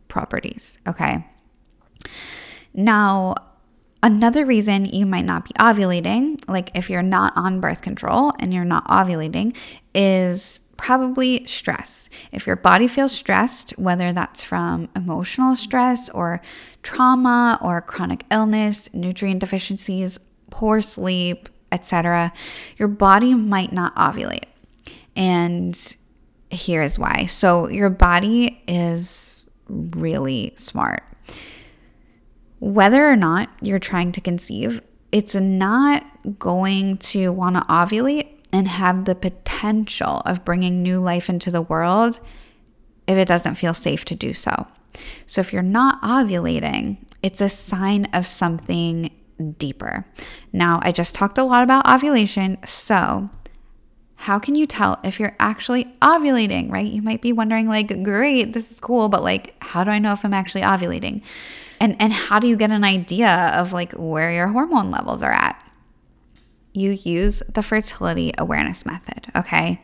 properties, 0.08 0.78
okay? 0.86 1.26
Now, 2.74 3.34
another 4.02 4.44
reason 4.44 4.84
you 4.86 5.06
might 5.06 5.24
not 5.24 5.44
be 5.44 5.52
ovulating, 5.54 6.42
like 6.48 6.70
if 6.74 6.90
you're 6.90 7.02
not 7.02 7.32
on 7.36 7.60
birth 7.60 7.82
control 7.82 8.32
and 8.38 8.52
you're 8.52 8.64
not 8.64 8.86
ovulating, 8.88 9.54
is 9.94 10.60
probably 10.76 11.46
stress. 11.46 12.08
If 12.32 12.46
your 12.46 12.56
body 12.56 12.88
feels 12.88 13.12
stressed, 13.12 13.78
whether 13.78 14.12
that's 14.12 14.42
from 14.42 14.88
emotional 14.96 15.54
stress 15.54 16.08
or 16.10 16.40
trauma 16.82 17.58
or 17.62 17.80
chronic 17.80 18.24
illness, 18.30 18.88
nutrient 18.92 19.40
deficiencies, 19.40 20.18
poor 20.50 20.80
sleep, 20.80 21.48
etc., 21.70 22.32
your 22.76 22.88
body 22.88 23.34
might 23.34 23.72
not 23.72 23.94
ovulate. 23.94 24.46
And 25.14 25.96
here 26.50 26.82
is 26.82 26.98
why. 26.98 27.26
So, 27.26 27.68
your 27.68 27.90
body 27.90 28.62
is 28.66 29.46
really 29.68 30.52
smart 30.56 31.02
whether 32.62 33.10
or 33.10 33.16
not 33.16 33.48
you're 33.60 33.80
trying 33.80 34.12
to 34.12 34.20
conceive, 34.20 34.80
it's 35.10 35.34
not 35.34 36.06
going 36.38 36.96
to 36.98 37.32
want 37.32 37.56
to 37.56 37.62
ovulate 37.62 38.28
and 38.52 38.68
have 38.68 39.04
the 39.04 39.16
potential 39.16 40.22
of 40.24 40.44
bringing 40.44 40.80
new 40.80 41.00
life 41.00 41.28
into 41.28 41.50
the 41.50 41.60
world 41.60 42.20
if 43.08 43.18
it 43.18 43.26
doesn't 43.26 43.56
feel 43.56 43.74
safe 43.74 44.04
to 44.04 44.14
do 44.14 44.32
so. 44.32 44.68
So, 45.26 45.40
if 45.40 45.52
you're 45.52 45.60
not 45.60 46.00
ovulating, 46.02 46.98
it's 47.20 47.40
a 47.40 47.48
sign 47.48 48.04
of 48.12 48.28
something 48.28 49.10
deeper. 49.58 50.06
Now, 50.52 50.78
I 50.84 50.92
just 50.92 51.16
talked 51.16 51.38
a 51.38 51.44
lot 51.44 51.64
about 51.64 51.88
ovulation. 51.88 52.58
So, 52.64 53.28
how 54.22 54.38
can 54.38 54.54
you 54.54 54.68
tell 54.68 55.00
if 55.02 55.18
you're 55.18 55.34
actually 55.40 55.84
ovulating, 56.00 56.70
right? 56.70 56.86
You 56.86 57.02
might 57.02 57.20
be 57.20 57.32
wondering, 57.32 57.66
like, 57.66 58.04
great, 58.04 58.52
this 58.52 58.70
is 58.70 58.78
cool, 58.78 59.08
but 59.08 59.24
like, 59.24 59.56
how 59.60 59.82
do 59.82 59.90
I 59.90 59.98
know 59.98 60.12
if 60.12 60.24
I'm 60.24 60.32
actually 60.32 60.60
ovulating? 60.60 61.22
And, 61.80 61.96
and 61.98 62.12
how 62.12 62.38
do 62.38 62.46
you 62.46 62.56
get 62.56 62.70
an 62.70 62.84
idea 62.84 63.52
of 63.56 63.72
like 63.72 63.90
where 63.94 64.30
your 64.30 64.46
hormone 64.46 64.92
levels 64.92 65.24
are 65.24 65.32
at? 65.32 65.60
You 66.72 66.92
use 66.92 67.42
the 67.52 67.64
fertility 67.64 68.32
awareness 68.38 68.86
method, 68.86 69.26
okay? 69.34 69.82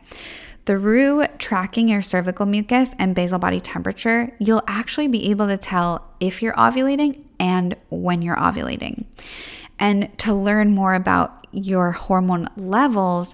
Through 0.65 1.25
tracking 1.37 1.89
your 1.89 2.01
cervical 2.01 2.45
mucus 2.45 2.95
and 2.97 3.13
basal 3.13 3.39
body 3.39 3.59
temperature, 3.59 4.33
you'll 4.39 4.63
actually 4.67 5.09
be 5.09 5.31
able 5.31 5.47
to 5.47 5.57
tell 5.57 6.13
if 6.21 6.41
you're 6.41 6.53
ovulating 6.53 7.25
and 7.41 7.75
when 7.89 8.21
you're 8.21 8.37
ovulating. 8.37 9.03
And 9.77 10.17
to 10.19 10.33
learn 10.33 10.73
more 10.73 10.93
about 10.93 11.45
your 11.51 11.91
hormone 11.91 12.47
levels, 12.55 13.33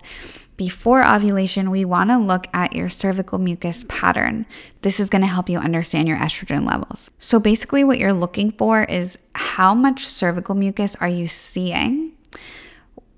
before 0.57 1.05
ovulation, 1.05 1.69
we 1.69 1.83
want 1.83 2.09
to 2.11 2.17
look 2.17 2.47
at 2.53 2.75
your 2.75 2.87
cervical 2.87 3.39
mucus 3.39 3.83
pattern. 3.89 4.45
This 4.81 4.99
is 4.99 5.09
going 5.09 5.21
to 5.21 5.27
help 5.27 5.49
you 5.49 5.59
understand 5.59 6.07
your 6.07 6.17
estrogen 6.17 6.65
levels. 6.65 7.11
So, 7.19 7.39
basically, 7.39 7.83
what 7.83 7.99
you're 7.99 8.13
looking 8.13 8.51
for 8.51 8.83
is 8.83 9.17
how 9.33 9.73
much 9.73 10.05
cervical 10.05 10.55
mucus 10.55 10.95
are 10.95 11.09
you 11.09 11.27
seeing? 11.27 12.13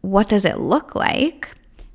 What 0.02 0.30
does 0.30 0.46
it 0.46 0.58
look 0.58 0.96
like? 0.96 1.54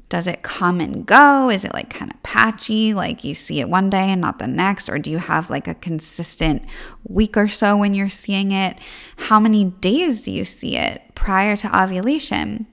Does 0.08 0.26
it 0.26 0.42
come 0.42 0.78
and 0.78 1.06
go? 1.06 1.48
Is 1.48 1.64
it 1.64 1.72
like 1.72 1.88
kind 1.88 2.12
of 2.12 2.22
patchy, 2.22 2.92
like 2.92 3.24
you 3.24 3.34
see 3.34 3.60
it 3.60 3.68
one 3.68 3.88
day 3.88 4.10
and 4.10 4.20
not 4.20 4.38
the 4.38 4.46
next? 4.46 4.90
Or 4.90 4.98
do 4.98 5.10
you 5.10 5.16
have 5.16 5.48
like 5.48 5.66
a 5.66 5.74
consistent 5.74 6.62
week 7.08 7.36
or 7.36 7.48
so 7.48 7.78
when 7.78 7.94
you're 7.94 8.10
seeing 8.10 8.52
it? 8.52 8.78
How 9.16 9.40
many 9.40 9.64
days 9.64 10.22
do 10.22 10.30
you 10.30 10.44
see 10.44 10.76
it 10.76 11.00
prior 11.14 11.56
to 11.56 11.82
ovulation? 11.82 12.66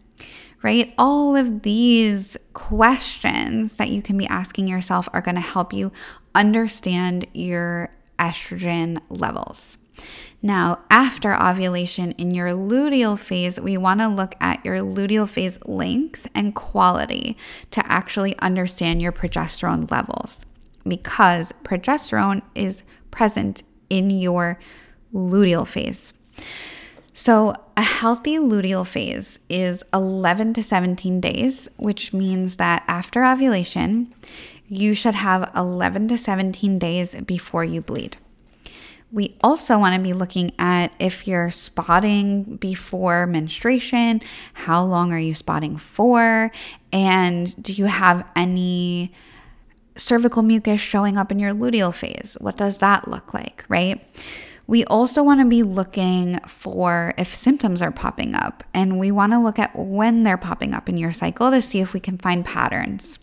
Right? 0.61 0.93
All 0.97 1.35
of 1.35 1.61
these 1.61 2.37
questions 2.53 3.77
that 3.77 3.89
you 3.89 4.01
can 4.01 4.17
be 4.17 4.27
asking 4.27 4.67
yourself 4.67 5.07
are 5.13 5.21
going 5.21 5.35
to 5.35 5.41
help 5.41 5.73
you 5.73 5.91
understand 6.35 7.25
your 7.33 7.89
estrogen 8.17 8.99
levels. 9.09 9.77
Now, 10.41 10.79
after 10.89 11.35
ovulation 11.35 12.11
in 12.13 12.31
your 12.31 12.49
luteal 12.49 13.19
phase, 13.19 13.59
we 13.59 13.77
want 13.77 13.99
to 13.99 14.07
look 14.07 14.35
at 14.39 14.63
your 14.65 14.77
luteal 14.77 15.27
phase 15.27 15.59
length 15.65 16.27
and 16.33 16.55
quality 16.55 17.37
to 17.71 17.85
actually 17.91 18.37
understand 18.39 19.01
your 19.01 19.11
progesterone 19.11 19.89
levels 19.91 20.45
because 20.87 21.51
progesterone 21.63 22.41
is 22.55 22.83
present 23.11 23.63
in 23.89 24.09
your 24.09 24.57
luteal 25.13 25.67
phase. 25.67 26.13
So, 27.13 27.53
a 27.75 27.81
healthy 27.81 28.37
luteal 28.37 28.85
phase 28.85 29.39
is 29.49 29.83
11 29.93 30.53
to 30.53 30.63
17 30.63 31.19
days, 31.19 31.67
which 31.77 32.13
means 32.13 32.57
that 32.57 32.83
after 32.87 33.25
ovulation, 33.25 34.13
you 34.67 34.93
should 34.93 35.15
have 35.15 35.51
11 35.55 36.07
to 36.09 36.17
17 36.17 36.79
days 36.79 37.15
before 37.15 37.63
you 37.65 37.81
bleed. 37.81 38.17
We 39.11 39.35
also 39.43 39.79
want 39.79 39.95
to 39.95 40.01
be 40.01 40.13
looking 40.13 40.51
at 40.59 40.93
if 40.99 41.27
you're 41.27 41.49
spotting 41.49 42.57
before 42.57 43.25
menstruation, 43.25 44.21
how 44.53 44.83
long 44.83 45.11
are 45.11 45.19
you 45.19 45.33
spotting 45.33 45.77
for, 45.77 46.51
and 46.93 47.61
do 47.61 47.73
you 47.73 47.85
have 47.85 48.23
any 48.35 49.11
cervical 49.95 50.43
mucus 50.43 50.79
showing 50.79 51.17
up 51.17 51.31
in 51.31 51.39
your 51.39 51.53
luteal 51.53 51.93
phase? 51.93 52.37
What 52.39 52.57
does 52.57 52.77
that 52.77 53.07
look 53.07 53.33
like, 53.33 53.65
right? 53.67 53.99
We 54.69 54.85
also 54.85 55.23
want 55.23 55.39
to 55.39 55.47
be 55.47 55.63
looking 55.63 56.39
for 56.41 57.15
if 57.17 57.33
symptoms 57.33 57.81
are 57.81 57.89
popping 57.89 58.35
up, 58.35 58.63
and 58.71 58.99
we 58.99 59.09
want 59.09 59.33
to 59.33 59.39
look 59.39 59.57
at 59.57 59.75
when 59.75 60.21
they're 60.21 60.37
popping 60.37 60.75
up 60.75 60.87
in 60.87 60.95
your 60.95 61.11
cycle 61.11 61.49
to 61.49 61.59
see 61.59 61.79
if 61.79 61.91
we 61.91 61.99
can 61.99 62.19
find 62.19 62.45
patterns. 62.45 63.17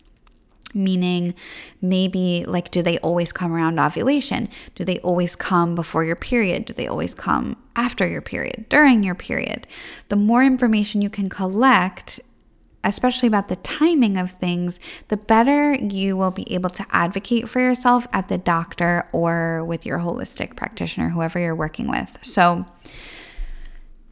Meaning, 0.73 1.33
maybe 1.81 2.43
like, 2.45 2.69
do 2.69 2.81
they 2.81 2.97
always 2.97 3.31
come 3.31 3.53
around 3.53 3.79
ovulation? 3.79 4.49
Do 4.75 4.83
they 4.83 4.99
always 4.99 5.37
come 5.37 5.73
before 5.73 6.03
your 6.03 6.17
period? 6.17 6.65
Do 6.65 6.73
they 6.73 6.85
always 6.85 7.15
come 7.15 7.55
after 7.77 8.05
your 8.05 8.21
period, 8.21 8.65
during 8.67 9.01
your 9.03 9.15
period? 9.15 9.67
The 10.09 10.17
more 10.17 10.43
information 10.43 11.01
you 11.01 11.09
can 11.09 11.29
collect 11.29 12.19
especially 12.83 13.27
about 13.27 13.47
the 13.47 13.55
timing 13.57 14.17
of 14.17 14.31
things, 14.31 14.79
the 15.09 15.17
better 15.17 15.73
you 15.75 16.15
will 16.15 16.31
be 16.31 16.51
able 16.53 16.69
to 16.69 16.85
advocate 16.89 17.49
for 17.49 17.59
yourself 17.59 18.07
at 18.13 18.27
the 18.27 18.37
doctor 18.37 19.07
or 19.11 19.63
with 19.63 19.85
your 19.85 19.99
holistic 19.99 20.55
practitioner, 20.55 21.09
whoever 21.09 21.39
you're 21.39 21.55
working 21.55 21.89
with. 21.89 22.17
So 22.21 22.65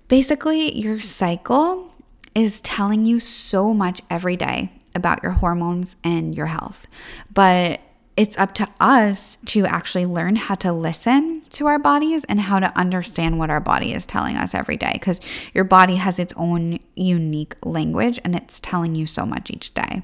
basically, 0.08 0.78
your 0.78 1.00
cycle 1.00 1.92
is 2.34 2.62
telling 2.62 3.06
you 3.06 3.20
so 3.20 3.74
much 3.74 4.02
every 4.10 4.36
day 4.36 4.72
about 4.94 5.24
your 5.24 5.34
hormones 5.34 5.96
and 6.04 6.36
your 6.36 6.48
health. 6.48 6.88
But 7.34 7.82
it's 8.18 8.38
up 8.38 8.54
to 8.56 8.68
us 8.80 9.38
to 9.46 9.66
actually 9.66 10.06
learn 10.06 10.38
how 10.38 10.56
to 10.56 10.72
listen 10.72 11.42
to 11.50 11.68
our 11.68 11.80
bodies 11.80 12.24
and 12.26 12.40
how 12.40 12.60
to 12.60 12.78
understand 12.78 13.40
what 13.40 13.50
our 13.50 13.60
body 13.60 13.94
is 13.94 14.08
telling 14.08 14.38
us 14.38 14.54
every 14.54 14.78
day 14.78 14.92
because 14.94 15.20
your 15.54 15.66
body 15.66 15.96
has 15.96 16.18
its 16.18 16.34
own 16.38 16.80
unique 16.96 17.56
language 17.64 18.20
and 18.24 18.36
it's 18.36 18.60
telling 18.60 18.96
you 18.96 19.06
so 19.06 19.26
much 19.26 19.52
each 19.52 19.74
day. 19.74 20.02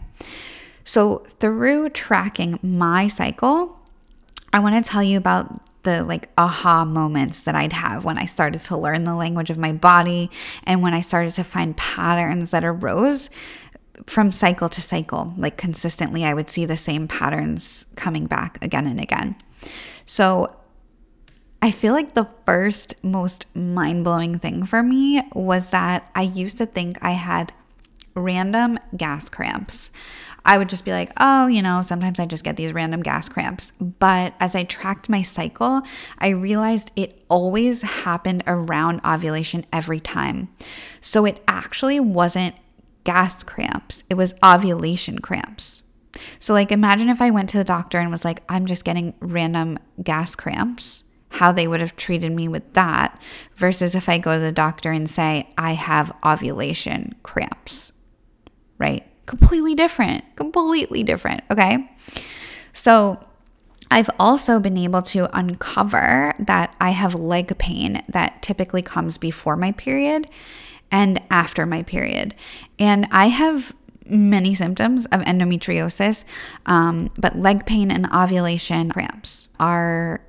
So, 0.84 1.20
through 1.40 1.90
tracking 1.90 2.60
my 2.62 3.08
cycle, 3.08 3.80
I 4.52 4.60
want 4.60 4.84
to 4.84 4.90
tell 4.90 5.04
you 5.04 5.18
about 5.18 5.62
the 5.84 6.04
like 6.04 6.30
aha 6.38 6.86
moments 6.86 7.42
that 7.42 7.56
I'd 7.56 7.74
have 7.74 8.04
when 8.04 8.18
I 8.18 8.26
started 8.26 8.60
to 8.60 8.78
learn 8.78 9.04
the 9.04 9.16
language 9.16 9.50
of 9.50 9.58
my 9.58 9.72
body 9.72 10.30
and 10.64 10.82
when 10.82 10.94
I 10.94 11.02
started 11.02 11.32
to 11.34 11.44
find 11.44 11.76
patterns 11.78 12.52
that 12.52 12.64
arose 12.64 13.30
from 14.08 14.32
cycle 14.32 14.70
to 14.70 14.82
cycle, 14.82 15.34
like 15.38 15.58
consistently, 15.58 16.26
I 16.26 16.34
would 16.34 16.50
see 16.50 16.66
the 16.66 16.78
same 16.78 17.08
patterns 17.08 17.86
coming 17.96 18.26
back 18.26 18.64
again 18.64 18.88
and 18.88 19.00
again. 19.00 19.36
So 20.06 20.56
I 21.62 21.72
feel 21.72 21.94
like 21.94 22.16
the 22.16 22.30
first 22.46 22.96
most 23.04 23.46
mind 23.56 24.04
blowing 24.04 24.40
thing 24.40 24.66
for 24.66 24.82
me 24.82 25.22
was 25.34 25.70
that 25.70 26.10
I 26.16 26.24
used 26.24 26.58
to 26.58 26.66
think 26.66 26.98
I 27.02 27.12
had 27.12 27.54
random 28.16 28.80
gas 28.98 29.30
cramps. 29.30 29.92
I 30.44 30.58
would 30.58 30.70
just 30.70 30.86
be 30.86 30.92
like, 30.92 31.12
oh, 31.18 31.46
you 31.46 31.62
know, 31.62 31.84
sometimes 31.84 32.20
I 32.20 32.26
just 32.26 32.44
get 32.44 32.58
these 32.58 32.74
random 32.74 33.04
gas 33.04 33.30
cramps. 33.30 33.74
But 33.80 34.34
as 34.40 34.56
I 34.56 34.64
tracked 34.64 35.08
my 35.08 35.22
cycle, 35.22 35.84
I 36.18 36.30
realized 36.30 36.92
it 36.96 37.24
always 37.30 37.84
happened 37.84 38.44
around 38.48 39.02
ovulation 39.06 39.66
every 39.72 40.00
time. 40.00 40.50
So 41.00 41.26
it 41.26 41.44
actually 41.48 42.00
wasn't 42.00 42.56
gas 43.04 43.44
cramps, 43.44 44.04
it 44.10 44.16
was 44.16 44.34
ovulation 44.44 45.20
cramps. 45.20 45.84
So, 46.40 46.54
like, 46.54 46.72
imagine 46.72 47.10
if 47.10 47.22
I 47.22 47.32
went 47.32 47.50
to 47.52 47.58
the 47.58 47.64
doctor 47.64 48.00
and 48.00 48.12
was 48.12 48.26
like, 48.26 48.44
I'm 48.50 48.66
just 48.66 48.84
getting 48.84 49.14
random 49.20 49.80
gas 50.04 50.36
cramps, 50.36 51.04
how 51.30 51.52
they 51.52 51.68
would 51.68 51.80
have 51.80 51.96
treated 51.96 52.34
me 52.34 52.48
with 52.48 52.74
that, 52.74 53.20
versus 53.56 53.96
if 53.96 54.10
I 54.10 54.18
go 54.18 54.34
to 54.36 54.40
the 54.40 54.52
doctor 54.52 54.92
and 54.92 55.10
say, 55.10 55.50
I 55.58 55.74
have 55.74 56.16
ovulation 56.26 57.16
cramps, 57.24 57.92
right? 58.78 59.06
Completely 59.26 59.76
different, 59.76 60.26
completely 60.36 61.04
different. 61.04 61.44
Okay. 61.50 61.90
So, 62.74 63.26
I've 63.90 64.10
also 64.20 64.60
been 64.62 64.78
able 64.78 65.02
to 65.02 65.30
uncover 65.38 66.34
that 66.40 66.74
I 66.80 66.92
have 66.92 67.14
leg 67.14 67.58
pain 67.58 68.02
that 68.08 68.42
typically 68.42 68.82
comes 68.82 69.18
before 69.18 69.58
my 69.58 69.74
period 69.74 70.30
and 70.92 71.22
after 71.30 71.66
my 71.66 71.84
period. 71.84 72.36
And 72.78 73.08
I 73.12 73.28
have 73.28 73.74
many 74.06 74.54
symptoms 74.54 75.06
of 75.08 75.22
endometriosis, 75.22 76.26
um, 76.66 77.10
but 77.18 77.38
leg 77.38 77.66
pain 77.66 77.90
and 77.90 78.12
ovulation 78.14 78.90
cramps 78.90 79.48
are 79.60 80.22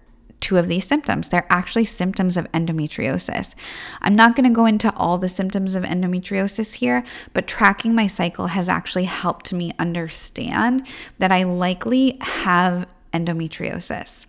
two 0.42 0.58
of 0.58 0.68
these 0.68 0.86
symptoms. 0.86 1.28
They're 1.28 1.46
actually 1.48 1.84
symptoms 1.84 2.36
of 2.36 2.50
endometriosis. 2.52 3.54
I'm 4.00 4.14
not 4.14 4.36
going 4.36 4.48
to 4.48 4.54
go 4.54 4.66
into 4.66 4.94
all 4.96 5.16
the 5.16 5.28
symptoms 5.28 5.74
of 5.74 5.84
endometriosis 5.84 6.74
here, 6.74 7.04
but 7.32 7.46
tracking 7.46 7.94
my 7.94 8.08
cycle 8.08 8.48
has 8.48 8.68
actually 8.68 9.04
helped 9.04 9.52
me 9.52 9.72
understand 9.78 10.86
that 11.18 11.32
I 11.32 11.44
likely 11.44 12.18
have 12.20 12.86
endometriosis. 13.12 14.26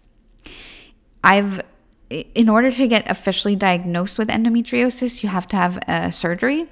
I've 1.23 1.61
in 2.35 2.49
order 2.49 2.71
to 2.71 2.87
get 2.87 3.09
officially 3.09 3.55
diagnosed 3.55 4.19
with 4.19 4.29
endometriosis, 4.29 5.23
you 5.23 5.29
have 5.29 5.47
to 5.49 5.55
have 5.55 5.77
a 5.87 6.11
surgery 6.11 6.67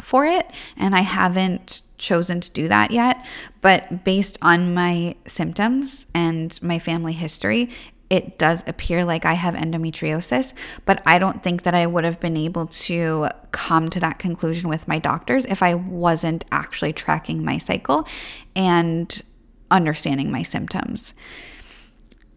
for 0.00 0.26
it. 0.26 0.50
And 0.76 0.94
I 0.94 1.00
haven't 1.00 1.82
chosen 1.98 2.40
to 2.40 2.50
do 2.50 2.68
that 2.68 2.90
yet. 2.90 3.24
But 3.60 4.04
based 4.04 4.38
on 4.42 4.74
my 4.74 5.16
symptoms 5.26 6.06
and 6.14 6.60
my 6.62 6.78
family 6.78 7.12
history, 7.12 7.70
it 8.10 8.36
does 8.36 8.62
appear 8.66 9.06
like 9.06 9.24
I 9.24 9.32
have 9.32 9.54
endometriosis, 9.54 10.52
but 10.84 11.00
I 11.06 11.18
don't 11.18 11.42
think 11.42 11.62
that 11.62 11.74
I 11.74 11.86
would 11.86 12.04
have 12.04 12.20
been 12.20 12.36
able 12.36 12.66
to 12.66 13.28
come 13.52 13.88
to 13.88 14.00
that 14.00 14.18
conclusion 14.18 14.68
with 14.68 14.86
my 14.86 14.98
doctors 14.98 15.46
if 15.46 15.62
I 15.62 15.74
wasn't 15.74 16.44
actually 16.52 16.92
tracking 16.92 17.42
my 17.42 17.56
cycle 17.56 18.06
and 18.54 19.22
understanding 19.70 20.30
my 20.30 20.42
symptoms. 20.42 21.14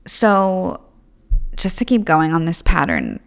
So, 0.08 0.85
just 1.56 1.78
to 1.78 1.86
keep 1.86 2.06
going 2.06 2.34
on 2.34 2.46
this 2.46 2.62
pattern 2.62 3.20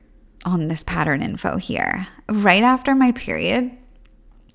on 0.44 0.68
this 0.68 0.84
pattern 0.84 1.22
info 1.22 1.56
here. 1.56 2.06
Right 2.28 2.62
after 2.62 2.94
my 2.94 3.12
period, 3.12 3.76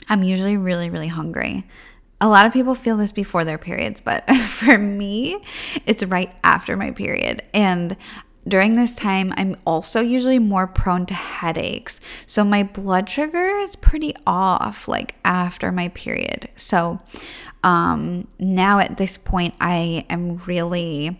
I'm 0.09 0.23
usually 0.23 0.57
really 0.57 0.89
really 0.89 1.07
hungry. 1.07 1.65
A 2.21 2.27
lot 2.29 2.45
of 2.45 2.53
people 2.53 2.73
feel 2.73 2.95
this 2.95 3.11
before 3.11 3.43
their 3.43 3.57
periods, 3.57 3.99
but 3.99 4.29
for 4.35 4.77
me, 4.77 5.43
it's 5.85 6.03
right 6.03 6.33
after 6.43 6.77
my 6.77 6.91
period. 6.91 7.43
And 7.53 7.97
during 8.47 8.75
this 8.75 8.95
time, 8.95 9.33
I'm 9.37 9.55
also 9.65 10.01
usually 10.01 10.39
more 10.39 10.67
prone 10.67 11.05
to 11.07 11.13
headaches. 11.13 11.99
So 12.25 12.43
my 12.43 12.63
blood 12.63 13.09
sugar 13.09 13.59
is 13.59 13.75
pretty 13.75 14.15
off 14.27 14.87
like 14.87 15.15
after 15.25 15.71
my 15.71 15.89
period. 15.89 16.49
So 16.55 17.01
um 17.63 18.27
now 18.39 18.79
at 18.79 18.97
this 18.97 19.17
point 19.17 19.53
I 19.61 20.05
am 20.09 20.37
really 20.39 21.19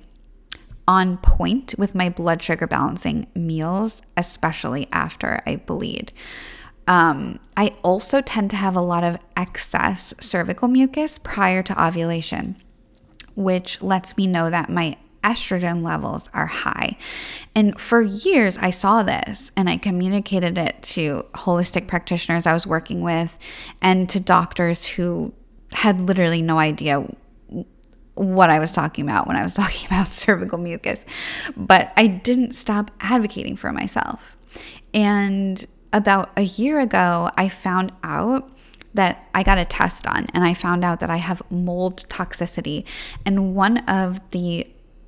on 0.88 1.18
point 1.18 1.76
with 1.78 1.96
my 1.96 2.10
blood 2.10 2.42
sugar 2.42 2.68
balancing 2.68 3.28
meals, 3.36 4.02
especially 4.18 4.88
after 4.92 5.42
I 5.46 5.58
bleed. 5.58 6.12
Um, 6.88 7.40
I 7.56 7.76
also 7.84 8.22
tend 8.22 8.50
to 8.52 8.58
have 8.58 8.76
a 8.76 8.82
lot 8.82 9.04
of 9.04 9.18
excess 9.38 10.14
cervical 10.20 10.68
mucus 10.68 11.18
prior 11.18 11.64
to 11.64 11.84
ovulation, 11.84 12.58
which 13.36 13.82
lets 13.82 14.18
me 14.18 14.28
know 14.28 14.50
that 14.50 14.70
my 14.70 14.98
estrogen 15.24 15.82
levels 15.82 16.30
are 16.34 16.48
high. 16.48 16.98
And 17.56 17.80
for 17.80 18.02
years, 18.02 18.58
I 18.58 18.72
saw 18.72 19.04
this 19.04 19.52
and 19.56 19.70
I 19.70 19.78
communicated 19.78 20.58
it 20.58 20.82
to 20.84 21.26
holistic 21.34 21.88
practitioners 21.88 22.46
I 22.46 22.54
was 22.54 22.68
working 22.68 23.02
with 23.02 23.38
and 23.82 24.10
to 24.10 24.20
doctors 24.20 24.86
who 24.86 25.34
had 25.72 26.02
literally 26.02 26.42
no 26.42 26.60
idea 26.60 27.08
what 28.16 28.50
I 28.50 28.60
was 28.60 28.74
talking 28.74 29.04
about 29.04 29.28
when 29.28 29.36
I 29.36 29.44
was 29.44 29.54
talking 29.56 29.88
about 29.88 30.08
cervical 30.08 30.58
mucus. 30.58 31.06
But 31.56 31.92
I 31.98 32.08
didn't 32.08 32.54
stop 32.54 32.92
advocating 33.00 33.56
for 33.56 33.72
myself. 33.72 34.36
And 34.94 35.66
about 35.92 36.32
a 36.38 36.44
year 36.44 36.80
ago, 36.80 37.30
I 37.38 37.50
found 37.50 37.92
out 38.04 38.50
that 38.94 39.28
I 39.34 39.42
got 39.44 39.58
a 39.58 39.66
test 39.66 40.04
done 40.04 40.28
and 40.34 40.44
I 40.44 40.54
found 40.54 40.86
out 40.86 41.00
that 41.00 41.10
I 41.10 41.18
have 41.18 41.42
mold 41.50 42.06
toxicity. 42.10 42.86
And 43.26 43.56
one 43.56 43.80
of 43.80 44.20
the 44.32 44.68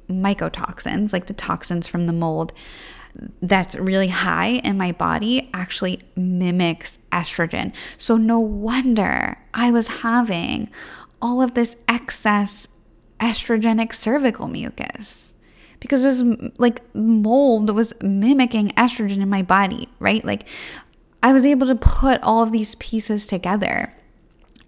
mycotoxins, 0.10 1.14
like 1.14 1.28
the 1.28 1.34
toxins 1.34 1.88
from 1.88 2.08
the 2.08 2.14
mold, 2.14 2.54
that's 3.42 3.76
really 3.76 4.10
high 4.10 4.60
in 4.64 4.78
my 4.78 4.92
body 4.92 5.50
actually 5.54 6.02
mimics 6.16 7.00
estrogen. 7.12 7.74
So, 7.98 8.18
no 8.18 8.40
wonder 8.40 9.38
I 9.54 9.72
was 9.72 9.88
having 9.88 10.70
all 11.22 11.42
of 11.42 11.54
this 11.54 11.78
excess 11.88 12.68
estrogenic 13.26 13.94
cervical 13.94 14.48
mucus 14.48 15.36
because 15.80 16.04
it 16.04 16.08
was 16.08 16.52
like 16.58 16.82
mold 16.96 17.70
was 17.70 17.94
mimicking 18.02 18.70
estrogen 18.70 19.18
in 19.18 19.30
my 19.30 19.42
body, 19.42 19.90
right? 20.00 20.24
Like 20.24 20.48
I 21.22 21.34
was 21.34 21.46
able 21.46 21.68
to 21.68 21.76
put 21.76 22.22
all 22.24 22.44
of 22.44 22.52
these 22.52 22.76
pieces 22.76 23.28
together. 23.28 23.94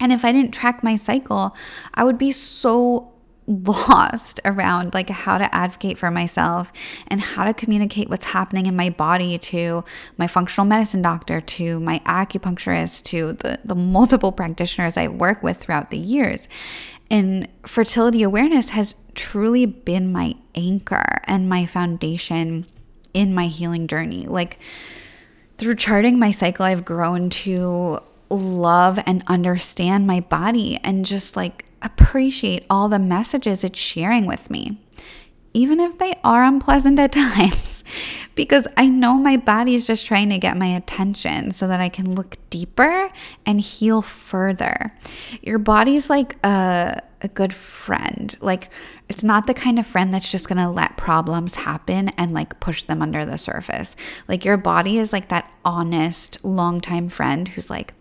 And 0.00 0.12
if 0.12 0.24
I 0.24 0.32
didn't 0.32 0.52
track 0.52 0.82
my 0.82 0.96
cycle, 0.96 1.56
I 1.94 2.04
would 2.04 2.18
be 2.18 2.32
so 2.32 3.12
lost 3.48 4.40
around 4.44 4.92
like 4.92 5.08
how 5.08 5.38
to 5.38 5.54
advocate 5.54 5.96
for 5.96 6.10
myself 6.10 6.70
and 7.06 7.20
how 7.20 7.44
to 7.44 7.54
communicate 7.54 8.10
what's 8.10 8.26
happening 8.26 8.66
in 8.66 8.76
my 8.76 8.90
body 8.90 9.38
to 9.38 9.82
my 10.18 10.26
functional 10.26 10.66
medicine 10.66 11.00
doctor 11.00 11.40
to 11.40 11.80
my 11.80 11.98
acupuncturist 12.00 13.04
to 13.04 13.32
the, 13.32 13.58
the 13.64 13.74
multiple 13.74 14.32
practitioners 14.32 14.98
i 14.98 15.08
work 15.08 15.42
with 15.42 15.56
throughout 15.56 15.90
the 15.90 15.96
years 15.96 16.46
and 17.10 17.48
fertility 17.66 18.22
awareness 18.22 18.70
has 18.70 18.94
truly 19.14 19.66
been 19.66 20.12
my 20.12 20.34
anchor 20.54 21.20
and 21.24 21.48
my 21.48 21.66
foundation 21.66 22.66
in 23.14 23.34
my 23.34 23.46
healing 23.46 23.86
journey. 23.86 24.26
Like 24.26 24.58
through 25.56 25.76
charting 25.76 26.18
my 26.18 26.30
cycle, 26.30 26.64
I've 26.64 26.84
grown 26.84 27.30
to 27.30 28.00
love 28.30 29.00
and 29.06 29.22
understand 29.26 30.06
my 30.06 30.20
body 30.20 30.78
and 30.84 31.04
just 31.04 31.36
like 31.36 31.64
appreciate 31.80 32.66
all 32.68 32.88
the 32.88 32.98
messages 32.98 33.64
it's 33.64 33.78
sharing 33.78 34.26
with 34.26 34.50
me. 34.50 34.78
Even 35.58 35.80
if 35.80 35.98
they 35.98 36.14
are 36.22 36.44
unpleasant 36.44 37.00
at 37.00 37.10
times, 37.34 37.82
because 38.36 38.68
I 38.76 38.86
know 38.86 39.14
my 39.14 39.36
body 39.36 39.74
is 39.74 39.88
just 39.88 40.06
trying 40.06 40.28
to 40.30 40.38
get 40.38 40.56
my 40.56 40.68
attention 40.68 41.50
so 41.50 41.66
that 41.66 41.80
I 41.80 41.88
can 41.88 42.14
look 42.14 42.36
deeper 42.48 43.10
and 43.44 43.60
heal 43.60 44.00
further. 44.00 44.92
Your 45.42 45.58
body's 45.58 46.08
like 46.08 46.36
a, 46.44 47.02
a 47.20 47.26
good 47.26 47.52
friend. 47.52 48.36
Like, 48.40 48.70
it's 49.08 49.24
not 49.24 49.48
the 49.48 49.54
kind 49.54 49.80
of 49.80 49.86
friend 49.86 50.14
that's 50.14 50.30
just 50.30 50.48
gonna 50.48 50.70
let 50.70 50.96
problems 50.96 51.56
happen 51.56 52.10
and 52.10 52.32
like 52.32 52.60
push 52.60 52.84
them 52.84 53.02
under 53.02 53.26
the 53.26 53.36
surface. 53.36 53.96
Like, 54.28 54.44
your 54.44 54.58
body 54.58 54.98
is 54.98 55.12
like 55.12 55.28
that 55.30 55.50
honest, 55.64 56.44
longtime 56.44 57.08
friend 57.08 57.48
who's 57.48 57.68
like, 57.68 57.94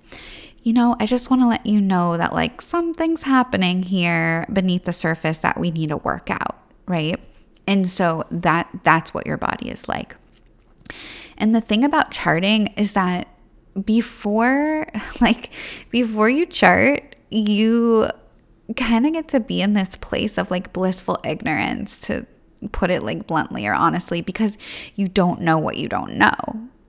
you 0.61 0.73
know, 0.73 0.95
I 0.99 1.07
just 1.07 1.31
want 1.31 1.41
to 1.41 1.47
let 1.47 1.65
you 1.65 1.81
know 1.81 2.17
that 2.17 2.33
like 2.33 2.61
something's 2.61 3.23
happening 3.23 3.81
here 3.81 4.45
beneath 4.53 4.83
the 4.83 4.93
surface 4.93 5.39
that 5.39 5.59
we 5.59 5.71
need 5.71 5.89
to 5.89 5.97
work 5.97 6.29
out, 6.29 6.61
right? 6.85 7.19
And 7.67 7.87
so 7.87 8.25
that 8.31 8.69
that's 8.83 9.13
what 9.13 9.27
your 9.27 9.37
body 9.37 9.69
is 9.69 9.87
like. 9.89 10.15
And 11.37 11.53
the 11.53 11.61
thing 11.61 11.83
about 11.83 12.11
charting 12.11 12.67
is 12.77 12.93
that 12.93 13.27
before 13.85 14.87
like 15.21 15.51
before 15.91 16.29
you 16.29 16.45
chart, 16.45 17.15
you 17.29 18.07
kind 18.75 19.05
of 19.05 19.13
get 19.13 19.27
to 19.29 19.39
be 19.39 19.61
in 19.61 19.73
this 19.73 19.95
place 19.97 20.37
of 20.37 20.51
like 20.51 20.73
blissful 20.73 21.19
ignorance 21.23 21.97
to 21.97 22.25
put 22.71 22.89
it 22.89 23.03
like 23.03 23.27
bluntly 23.27 23.67
or 23.67 23.73
honestly 23.73 24.21
because 24.21 24.57
you 24.95 25.07
don't 25.07 25.41
know 25.41 25.57
what 25.57 25.77
you 25.77 25.87
don't 25.87 26.15
know, 26.15 26.35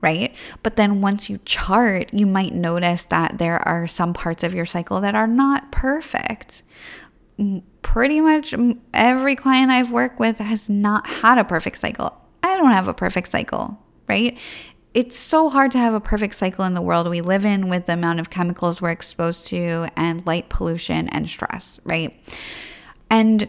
right? 0.00 0.34
But 0.62 0.76
then 0.76 1.00
once 1.00 1.28
you 1.28 1.38
chart, 1.44 2.12
you 2.12 2.26
might 2.26 2.54
notice 2.54 3.04
that 3.06 3.38
there 3.38 3.58
are 3.68 3.86
some 3.86 4.14
parts 4.14 4.42
of 4.42 4.54
your 4.54 4.66
cycle 4.66 5.00
that 5.00 5.14
are 5.14 5.26
not 5.26 5.70
perfect. 5.70 6.62
Pretty 7.88 8.20
much 8.20 8.54
every 8.92 9.34
client 9.34 9.70
I've 9.70 9.90
worked 9.90 10.20
with 10.20 10.38
has 10.40 10.68
not 10.68 11.06
had 11.06 11.38
a 11.38 11.44
perfect 11.44 11.78
cycle. 11.78 12.14
I 12.42 12.54
don't 12.54 12.70
have 12.70 12.86
a 12.86 12.92
perfect 12.92 13.28
cycle, 13.28 13.78
right? 14.06 14.36
It's 14.92 15.16
so 15.16 15.48
hard 15.48 15.70
to 15.72 15.78
have 15.78 15.94
a 15.94 16.00
perfect 16.00 16.34
cycle 16.34 16.66
in 16.66 16.74
the 16.74 16.82
world 16.82 17.08
we 17.08 17.22
live 17.22 17.46
in 17.46 17.70
with 17.70 17.86
the 17.86 17.94
amount 17.94 18.20
of 18.20 18.28
chemicals 18.28 18.82
we're 18.82 18.90
exposed 18.90 19.46
to 19.46 19.88
and 19.96 20.26
light 20.26 20.50
pollution 20.50 21.08
and 21.08 21.30
stress, 21.30 21.80
right? 21.82 22.14
And 23.08 23.48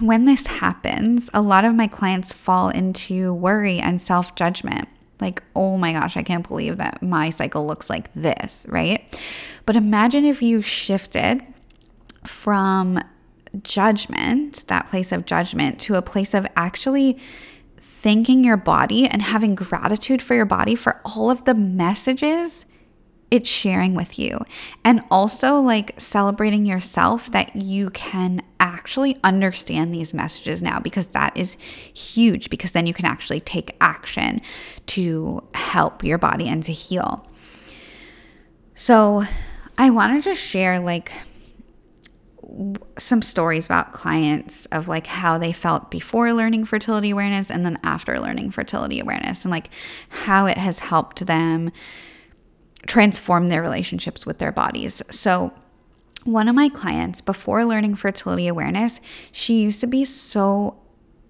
when 0.00 0.26
this 0.26 0.46
happens, 0.46 1.30
a 1.32 1.40
lot 1.40 1.64
of 1.64 1.74
my 1.74 1.86
clients 1.86 2.34
fall 2.34 2.68
into 2.68 3.32
worry 3.32 3.78
and 3.78 4.02
self 4.02 4.34
judgment 4.34 4.86
like, 5.18 5.42
oh 5.56 5.78
my 5.78 5.94
gosh, 5.94 6.14
I 6.18 6.22
can't 6.22 6.46
believe 6.46 6.76
that 6.76 7.02
my 7.02 7.30
cycle 7.30 7.66
looks 7.66 7.88
like 7.88 8.12
this, 8.12 8.66
right? 8.68 9.18
But 9.64 9.76
imagine 9.76 10.26
if 10.26 10.42
you 10.42 10.60
shifted 10.60 11.42
from 12.24 13.00
judgment, 13.62 14.64
that 14.68 14.88
place 14.88 15.12
of 15.12 15.24
judgment, 15.24 15.78
to 15.80 15.94
a 15.94 16.02
place 16.02 16.34
of 16.34 16.46
actually 16.56 17.18
thanking 17.78 18.44
your 18.44 18.56
body 18.56 19.06
and 19.06 19.22
having 19.22 19.54
gratitude 19.54 20.22
for 20.22 20.34
your 20.34 20.46
body 20.46 20.74
for 20.74 21.00
all 21.04 21.30
of 21.30 21.44
the 21.44 21.54
messages 21.54 22.64
it's 23.30 23.48
sharing 23.48 23.94
with 23.94 24.18
you. 24.18 24.38
And 24.84 25.02
also, 25.10 25.60
like 25.60 25.94
celebrating 26.00 26.64
yourself 26.64 27.30
that 27.32 27.54
you 27.54 27.90
can 27.90 28.42
actually 28.58 29.16
understand 29.22 29.94
these 29.94 30.14
messages 30.14 30.62
now, 30.62 30.80
because 30.80 31.08
that 31.08 31.36
is 31.36 31.54
huge, 31.94 32.50
because 32.50 32.72
then 32.72 32.86
you 32.86 32.94
can 32.94 33.04
actually 33.04 33.40
take 33.40 33.76
action 33.80 34.40
to 34.86 35.42
help 35.54 36.02
your 36.02 36.18
body 36.18 36.48
and 36.48 36.62
to 36.64 36.72
heal. 36.72 37.26
So, 38.74 39.24
I 39.76 39.90
want 39.90 40.16
to 40.16 40.30
just 40.30 40.42
share 40.42 40.80
like 40.80 41.12
some 42.98 43.22
stories 43.22 43.66
about 43.66 43.92
clients 43.92 44.66
of 44.66 44.88
like 44.88 45.06
how 45.06 45.38
they 45.38 45.52
felt 45.52 45.90
before 45.90 46.32
learning 46.32 46.64
fertility 46.64 47.10
awareness 47.10 47.50
and 47.50 47.64
then 47.64 47.78
after 47.82 48.18
learning 48.18 48.50
fertility 48.50 49.00
awareness 49.00 49.44
and 49.44 49.52
like 49.52 49.68
how 50.08 50.46
it 50.46 50.56
has 50.56 50.78
helped 50.78 51.26
them 51.26 51.70
transform 52.86 53.48
their 53.48 53.62
relationships 53.62 54.24
with 54.24 54.38
their 54.38 54.52
bodies. 54.52 55.02
So, 55.10 55.52
one 56.24 56.48
of 56.48 56.54
my 56.54 56.68
clients, 56.68 57.20
before 57.20 57.64
learning 57.64 57.94
fertility 57.94 58.48
awareness, 58.48 59.00
she 59.30 59.62
used 59.62 59.80
to 59.80 59.86
be 59.86 60.04
so 60.04 60.76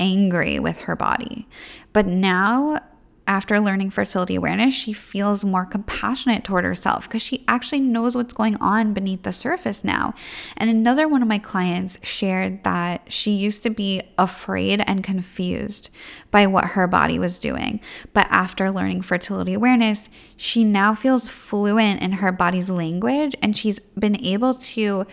angry 0.00 0.58
with 0.58 0.82
her 0.82 0.96
body. 0.96 1.46
But 1.92 2.06
now 2.06 2.80
after 3.28 3.60
learning 3.60 3.90
fertility 3.90 4.34
awareness, 4.34 4.74
she 4.74 4.94
feels 4.94 5.44
more 5.44 5.66
compassionate 5.66 6.44
toward 6.44 6.64
herself 6.64 7.06
because 7.06 7.20
she 7.20 7.44
actually 7.46 7.80
knows 7.80 8.16
what's 8.16 8.32
going 8.32 8.56
on 8.56 8.94
beneath 8.94 9.22
the 9.22 9.32
surface 9.32 9.84
now. 9.84 10.14
And 10.56 10.70
another 10.70 11.06
one 11.06 11.20
of 11.20 11.28
my 11.28 11.38
clients 11.38 11.98
shared 12.02 12.64
that 12.64 13.12
she 13.12 13.32
used 13.32 13.62
to 13.64 13.70
be 13.70 14.02
afraid 14.16 14.82
and 14.86 15.04
confused 15.04 15.90
by 16.30 16.46
what 16.46 16.68
her 16.68 16.86
body 16.86 17.18
was 17.18 17.38
doing. 17.38 17.80
But 18.14 18.26
after 18.30 18.70
learning 18.70 19.02
fertility 19.02 19.52
awareness, 19.52 20.08
she 20.38 20.64
now 20.64 20.94
feels 20.94 21.28
fluent 21.28 22.00
in 22.00 22.12
her 22.12 22.32
body's 22.32 22.70
language 22.70 23.36
and 23.42 23.54
she's 23.54 23.78
been 23.98 24.24
able 24.24 24.54
to 24.54 25.06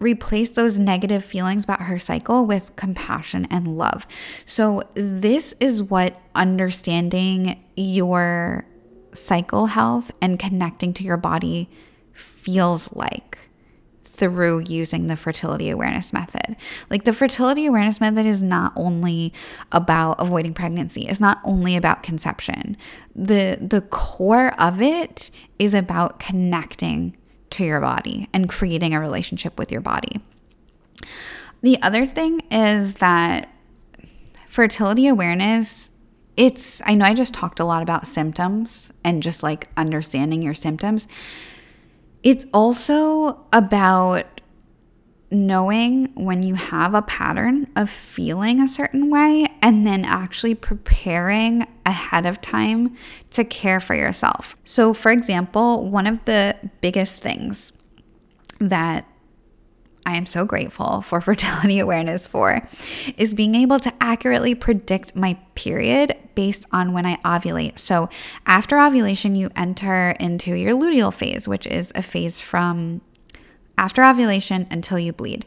replace 0.00 0.50
those 0.50 0.78
negative 0.78 1.24
feelings 1.24 1.64
about 1.64 1.82
her 1.82 1.98
cycle 1.98 2.46
with 2.46 2.74
compassion 2.76 3.46
and 3.50 3.76
love. 3.76 4.06
So, 4.46 4.82
this 4.94 5.54
is 5.60 5.82
what 5.82 6.20
understanding 6.34 7.62
your 7.76 8.64
cycle 9.12 9.66
health 9.66 10.10
and 10.20 10.38
connecting 10.38 10.92
to 10.94 11.02
your 11.02 11.16
body 11.16 11.68
feels 12.12 12.92
like 12.92 13.48
through 14.04 14.64
using 14.66 15.06
the 15.06 15.16
fertility 15.16 15.70
awareness 15.70 16.12
method. 16.12 16.56
Like 16.90 17.04
the 17.04 17.12
fertility 17.12 17.66
awareness 17.66 18.00
method 18.00 18.26
is 18.26 18.42
not 18.42 18.72
only 18.74 19.32
about 19.70 20.20
avoiding 20.20 20.54
pregnancy, 20.54 21.02
it's 21.02 21.20
not 21.20 21.40
only 21.44 21.76
about 21.76 22.02
conception. 22.02 22.76
The 23.14 23.58
the 23.60 23.82
core 23.82 24.54
of 24.60 24.82
it 24.82 25.30
is 25.58 25.74
about 25.74 26.18
connecting 26.18 27.16
to 27.50 27.64
your 27.64 27.80
body 27.80 28.28
and 28.32 28.48
creating 28.48 28.94
a 28.94 29.00
relationship 29.00 29.58
with 29.58 29.70
your 29.72 29.80
body. 29.80 30.20
The 31.62 31.80
other 31.82 32.06
thing 32.06 32.40
is 32.50 32.96
that 32.96 33.48
fertility 34.48 35.06
awareness 35.06 35.90
it's 36.38 36.80
I 36.86 36.94
know 36.94 37.04
I 37.04 37.14
just 37.14 37.34
talked 37.34 37.58
a 37.58 37.64
lot 37.64 37.82
about 37.82 38.06
symptoms 38.06 38.92
and 39.02 39.22
just 39.22 39.42
like 39.42 39.68
understanding 39.76 40.40
your 40.40 40.54
symptoms. 40.54 41.08
It's 42.22 42.46
also 42.54 43.44
about 43.52 44.37
knowing 45.30 46.06
when 46.14 46.42
you 46.42 46.54
have 46.54 46.94
a 46.94 47.02
pattern 47.02 47.66
of 47.76 47.90
feeling 47.90 48.60
a 48.60 48.68
certain 48.68 49.10
way 49.10 49.46
and 49.60 49.86
then 49.86 50.04
actually 50.04 50.54
preparing 50.54 51.66
ahead 51.84 52.24
of 52.24 52.40
time 52.40 52.96
to 53.30 53.44
care 53.44 53.80
for 53.80 53.94
yourself. 53.94 54.56
So, 54.64 54.94
for 54.94 55.12
example, 55.12 55.90
one 55.90 56.06
of 56.06 56.24
the 56.24 56.56
biggest 56.80 57.22
things 57.22 57.72
that 58.58 59.06
I 60.06 60.16
am 60.16 60.24
so 60.24 60.46
grateful 60.46 61.02
for 61.02 61.20
fertility 61.20 61.78
awareness 61.78 62.26
for 62.26 62.66
is 63.18 63.34
being 63.34 63.54
able 63.54 63.78
to 63.80 63.92
accurately 64.00 64.54
predict 64.54 65.14
my 65.14 65.34
period 65.54 66.16
based 66.34 66.64
on 66.72 66.94
when 66.94 67.04
I 67.04 67.16
ovulate. 67.16 67.78
So, 67.78 68.08
after 68.46 68.78
ovulation, 68.78 69.36
you 69.36 69.50
enter 69.54 70.10
into 70.18 70.54
your 70.54 70.72
luteal 70.72 71.12
phase, 71.12 71.46
which 71.46 71.66
is 71.66 71.92
a 71.94 72.02
phase 72.02 72.40
from 72.40 73.02
after 73.78 74.04
ovulation 74.04 74.66
until 74.70 74.98
you 74.98 75.12
bleed. 75.12 75.46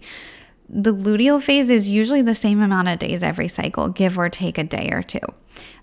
The 0.68 0.96
luteal 0.96 1.42
phase 1.42 1.70
is 1.70 1.90
usually 1.90 2.22
the 2.22 2.34
same 2.34 2.62
amount 2.62 2.88
of 2.88 3.00
days 3.00 3.22
every 3.22 3.50
cycle, 3.50 3.90
give 3.90 4.18
or 4.18 4.30
take 4.30 4.58
a 4.58 4.64
day 4.64 4.90
or 4.92 5.04
two. 5.04 5.20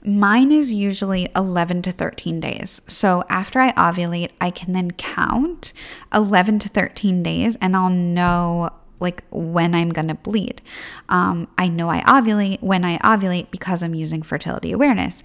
Mine 0.02 0.50
is 0.50 0.72
usually 0.72 1.28
11 1.36 1.82
to 1.82 1.92
13 1.92 2.40
days. 2.40 2.80
So 2.86 3.22
after 3.28 3.60
I 3.60 3.72
ovulate, 3.72 4.30
I 4.40 4.50
can 4.50 4.72
then 4.72 4.92
count 4.92 5.74
11 6.14 6.60
to 6.60 6.68
13 6.70 7.22
days 7.22 7.56
and 7.60 7.76
I'll 7.76 7.90
know 7.90 8.70
like 8.98 9.22
when 9.30 9.74
I'm 9.74 9.90
gonna 9.90 10.14
bleed. 10.14 10.62
Um, 11.08 11.48
I 11.58 11.68
know 11.68 11.90
I 11.90 12.00
ovulate 12.00 12.62
when 12.62 12.84
I 12.84 12.98
ovulate 12.98 13.50
because 13.50 13.82
I'm 13.82 13.94
using 13.94 14.22
fertility 14.22 14.72
awareness. 14.72 15.22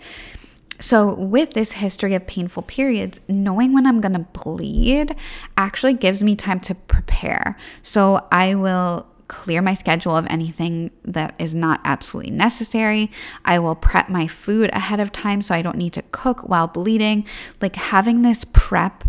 So, 0.80 1.14
with 1.14 1.54
this 1.54 1.74
history 1.74 2.14
of 2.16 2.28
painful 2.28 2.64
periods, 2.64 3.22
knowing 3.28 3.74
when 3.74 3.86
I'm 3.86 4.02
going 4.02 4.14
to 4.14 4.28
bleed 4.44 5.16
actually 5.56 5.94
gives 5.94 6.24
me 6.24 6.36
time 6.36 6.60
to 6.62 6.76
prepare. 6.76 7.58
So, 7.84 8.28
I 8.32 8.56
will 8.56 9.08
clear 9.28 9.62
my 9.62 9.74
schedule 9.74 10.16
of 10.16 10.28
anything 10.28 10.92
that 11.04 11.34
is 11.40 11.56
not 11.56 11.82
absolutely 11.84 12.32
necessary. 12.32 13.10
I 13.46 13.60
will 13.60 13.76
prep 13.76 14.10
my 14.10 14.28
food 14.28 14.70
ahead 14.74 15.00
of 15.00 15.12
time 15.12 15.42
so 15.42 15.56
I 15.56 15.62
don't 15.62 15.78
need 15.78 15.94
to 15.94 16.04
cook 16.12 16.48
while 16.48 16.68
bleeding. 16.68 17.26
Like 17.62 17.76
having 17.76 18.22
this 18.22 18.46
prep 18.46 19.04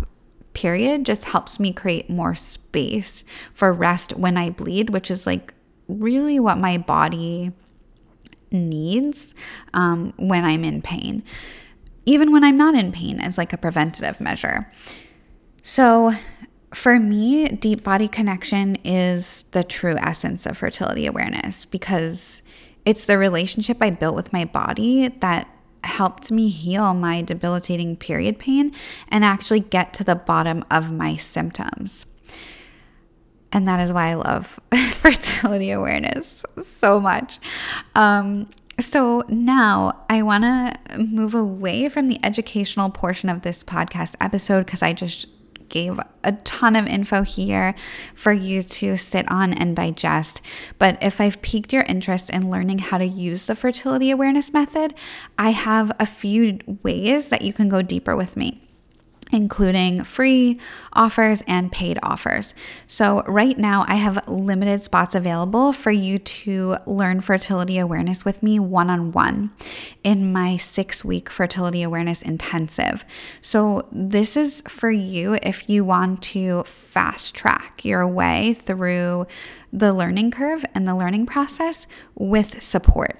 period 0.54 1.04
just 1.04 1.24
helps 1.24 1.60
me 1.60 1.72
create 1.72 2.08
more 2.08 2.34
space 2.34 3.24
for 3.52 3.72
rest 3.72 4.16
when 4.16 4.36
I 4.36 4.50
bleed, 4.50 4.90
which 4.90 5.10
is 5.10 5.26
like 5.26 5.52
really 5.88 6.40
what 6.40 6.58
my 6.58 6.78
body 6.78 7.52
needs 8.54 9.34
um, 9.74 10.14
when 10.16 10.44
I'm 10.44 10.64
in 10.64 10.80
pain, 10.80 11.22
even 12.06 12.32
when 12.32 12.44
I'm 12.44 12.56
not 12.56 12.74
in 12.74 12.92
pain, 12.92 13.20
as 13.20 13.36
like 13.36 13.52
a 13.52 13.58
preventative 13.58 14.20
measure. 14.20 14.70
So, 15.62 16.14
for 16.72 16.98
me, 16.98 17.48
deep 17.48 17.84
body 17.84 18.08
connection 18.08 18.76
is 18.84 19.44
the 19.52 19.62
true 19.62 19.96
essence 19.98 20.44
of 20.44 20.56
fertility 20.56 21.06
awareness 21.06 21.66
because 21.66 22.42
it's 22.84 23.04
the 23.04 23.16
relationship 23.16 23.78
I 23.80 23.90
built 23.90 24.16
with 24.16 24.32
my 24.32 24.44
body 24.44 25.08
that 25.08 25.48
helped 25.84 26.32
me 26.32 26.48
heal 26.48 26.94
my 26.94 27.22
debilitating 27.22 27.96
period 27.96 28.38
pain 28.38 28.72
and 29.08 29.24
actually 29.24 29.60
get 29.60 29.94
to 29.94 30.04
the 30.04 30.16
bottom 30.16 30.64
of 30.70 30.90
my 30.90 31.14
symptoms. 31.16 32.06
And 33.54 33.68
that 33.68 33.80
is 33.80 33.92
why 33.92 34.08
I 34.08 34.14
love 34.14 34.60
fertility 34.74 35.70
awareness 35.70 36.44
so 36.60 37.00
much. 37.00 37.38
Um, 37.94 38.50
so 38.80 39.22
now 39.28 40.04
I 40.10 40.22
want 40.22 40.42
to 40.42 40.98
move 40.98 41.34
away 41.34 41.88
from 41.88 42.08
the 42.08 42.18
educational 42.24 42.90
portion 42.90 43.28
of 43.28 43.42
this 43.42 43.62
podcast 43.62 44.16
episode 44.20 44.66
because 44.66 44.82
I 44.82 44.92
just 44.92 45.26
gave 45.68 45.98
a 46.24 46.32
ton 46.32 46.76
of 46.76 46.86
info 46.86 47.22
here 47.22 47.74
for 48.14 48.32
you 48.32 48.62
to 48.62 48.96
sit 48.96 49.30
on 49.30 49.52
and 49.54 49.76
digest. 49.76 50.40
But 50.78 50.98
if 51.00 51.20
I've 51.20 51.40
piqued 51.40 51.72
your 51.72 51.84
interest 51.84 52.30
in 52.30 52.50
learning 52.50 52.80
how 52.80 52.98
to 52.98 53.06
use 53.06 53.46
the 53.46 53.54
fertility 53.54 54.10
awareness 54.10 54.52
method, 54.52 54.94
I 55.38 55.50
have 55.50 55.92
a 56.00 56.06
few 56.06 56.58
ways 56.82 57.28
that 57.28 57.42
you 57.42 57.52
can 57.52 57.68
go 57.68 57.82
deeper 57.82 58.16
with 58.16 58.36
me 58.36 58.60
including 59.32 60.04
free 60.04 60.60
offers 60.92 61.42
and 61.46 61.72
paid 61.72 61.98
offers. 62.02 62.54
So, 62.86 63.22
right 63.22 63.58
now, 63.58 63.84
I 63.88 63.96
have 63.96 64.26
limited 64.28 64.82
spots 64.82 65.14
available 65.14 65.72
for 65.72 65.90
you 65.90 66.18
to 66.18 66.76
learn 66.86 67.20
fertility 67.20 67.78
awareness 67.78 68.24
with 68.24 68.42
me 68.42 68.58
one 68.58 68.90
on 68.90 69.12
one 69.12 69.50
in 70.02 70.32
my 70.32 70.56
six 70.56 71.04
week 71.04 71.30
fertility 71.30 71.82
awareness 71.82 72.22
intensive. 72.22 73.04
So, 73.40 73.88
this 73.90 74.36
is 74.36 74.62
for 74.68 74.90
you 74.90 75.38
if 75.42 75.68
you 75.68 75.84
want 75.84 76.22
to 76.22 76.62
fast 76.64 77.34
track 77.34 77.84
your 77.84 78.06
way 78.06 78.54
through 78.54 79.26
the 79.74 79.92
learning 79.92 80.30
curve 80.30 80.64
and 80.72 80.86
the 80.86 80.94
learning 80.94 81.26
process 81.26 81.88
with 82.14 82.62
support. 82.62 83.18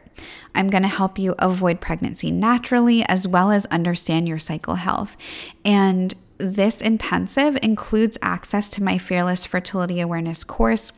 I'm 0.55 0.69
going 0.69 0.85
to 0.85 0.89
help 0.89 1.19
you 1.19 1.35
avoid 1.41 1.81
pregnancy 1.81 2.31
naturally 2.31 3.03
as 3.07 3.27
well 3.27 3.51
as 3.51 3.67
understand 3.67 4.29
your 4.29 4.39
cycle 4.39 4.77
health. 4.77 5.17
And 5.65 6.15
this 6.39 6.81
intensive 6.81 7.59
includes 7.61 8.17
access 8.23 8.71
to 8.71 8.83
my 8.83 8.99
Fearless 8.99 9.45
Fertility 9.47 10.01
Awareness 10.01 10.45
course, 10.45 10.93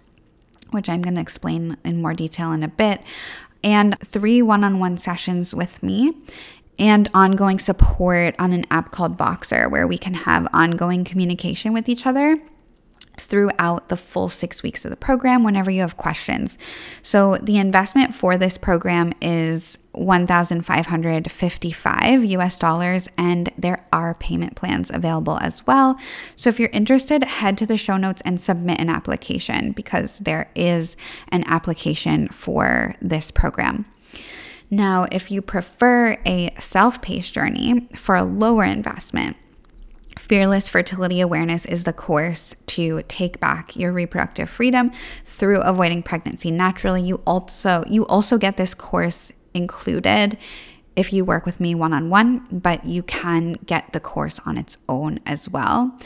which 0.73 0.91
I'm 0.91 1.01
going 1.01 1.15
to 1.15 1.23
explain 1.23 1.79
in 1.85 2.03
more 2.03 2.13
detail 2.13 2.53
in 2.53 2.63
a 2.63 2.69
bit, 2.69 3.01
and 3.65 3.99
three 4.01 4.43
one 4.43 4.63
on 4.63 4.79
one 4.79 4.99
sessions 4.99 5.55
with 5.55 5.83
me 5.83 6.13
and 6.79 7.09
ongoing 7.15 7.59
support 7.59 8.35
on 8.39 8.53
an 8.53 8.67
app 8.71 8.91
called 8.91 9.17
Voxer, 9.17 9.71
where 9.71 9.87
we 9.87 9.97
can 9.97 10.13
have 10.13 10.47
ongoing 10.53 11.05
communication 11.05 11.73
with 11.73 11.89
each 11.89 12.07
other 12.07 12.39
throughout 13.17 13.89
the 13.89 13.97
full 13.97 14.29
six 14.29 14.63
weeks 14.63 14.85
of 14.85 14.91
the 14.91 14.97
program 14.97 15.43
whenever 15.43 15.71
you 15.71 15.81
have 15.81 15.97
questions. 15.97 16.59
So, 17.03 17.37
the 17.37 17.57
investment 17.59 18.15
for 18.15 18.39
this 18.39 18.59
program 18.59 19.13
is 19.21 19.79
1,555 19.93 22.25
US 22.25 22.59
dollars, 22.59 23.09
and 23.17 23.53
there 23.57 23.87
are 23.93 24.15
payment 24.15 24.57
plans 24.57 24.91
available 24.91 25.39
as 25.41 25.65
well. 25.67 25.97
So, 26.37 26.51
if 26.51 26.61
you're 26.61 26.69
interested, 26.73 27.25
head 27.25 27.59
to 27.59 27.67
the 27.67 27.77
show 27.77 27.97
notes 27.97 28.23
and 28.25 28.41
submit 28.41 28.81
an 28.81 28.91
application 28.91 29.73
because 29.73 30.19
there 30.19 30.51
is 30.55 30.97
an 31.29 31.45
application 31.47 32.29
for 32.29 32.95
this 33.01 33.31
program. 33.31 33.87
Now, 34.71 35.07
if 35.13 35.31
you 35.31 35.43
prefer 35.43 36.17
a 36.27 36.53
self 36.59 37.01
paced 37.01 37.33
journey 37.33 37.89
for 37.95 38.17
a 38.17 38.25
lower 38.25 38.65
investment, 38.65 39.37
Fearless 40.29 40.69
Fertility 40.69 41.21
Awareness 41.21 41.65
is 41.67 41.85
the 41.85 41.93
course 41.93 42.57
to 42.67 43.03
take 43.07 43.39
back 43.39 43.77
your 43.77 43.93
reproductive 43.93 44.51
freedom 44.51 44.91
through 45.25 45.61
avoiding 45.61 46.03
pregnancy 46.03 46.51
naturally. 46.51 47.03
You 47.03 47.21
also 47.25 47.85
you 47.87 48.05
also 48.09 48.37
get 48.37 48.57
this 48.57 48.75
course 48.75 49.31
included 49.55 50.37
if 50.97 51.13
you 51.13 51.25
work 51.25 51.45
with 51.45 51.61
me 51.61 51.75
one 51.75 51.93
on 51.93 52.09
one, 52.09 52.47
but 52.51 52.87
you 52.87 53.03
can 53.03 53.53
get 53.67 53.93
the 53.93 54.01
course 54.01 54.41
on 54.47 54.57
its 54.57 54.79
own 54.89 55.21
as 55.27 55.49
well. 55.49 55.97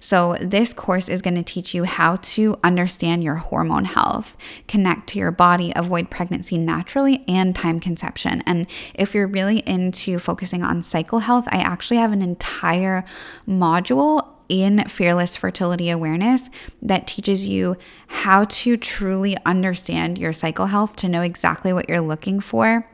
So, 0.00 0.36
this 0.40 0.72
course 0.72 1.08
is 1.08 1.22
going 1.22 1.34
to 1.34 1.42
teach 1.42 1.74
you 1.74 1.84
how 1.84 2.16
to 2.16 2.56
understand 2.64 3.22
your 3.22 3.36
hormone 3.36 3.84
health, 3.84 4.36
connect 4.66 5.08
to 5.08 5.18
your 5.18 5.30
body, 5.30 5.72
avoid 5.76 6.10
pregnancy 6.10 6.56
naturally, 6.56 7.24
and 7.28 7.54
time 7.54 7.78
conception. 7.78 8.42
And 8.46 8.66
if 8.94 9.14
you're 9.14 9.26
really 9.26 9.58
into 9.60 10.18
focusing 10.18 10.62
on 10.62 10.82
cycle 10.82 11.20
health, 11.20 11.46
I 11.50 11.58
actually 11.58 11.98
have 11.98 12.12
an 12.12 12.22
entire 12.22 13.04
module 13.46 14.26
in 14.48 14.88
Fearless 14.88 15.36
Fertility 15.36 15.90
Awareness 15.90 16.48
that 16.80 17.06
teaches 17.06 17.46
you 17.46 17.76
how 18.06 18.44
to 18.44 18.78
truly 18.78 19.36
understand 19.44 20.16
your 20.16 20.32
cycle 20.32 20.66
health, 20.66 20.96
to 20.96 21.08
know 21.08 21.20
exactly 21.20 21.70
what 21.70 21.86
you're 21.86 22.00
looking 22.00 22.40
for 22.40 22.88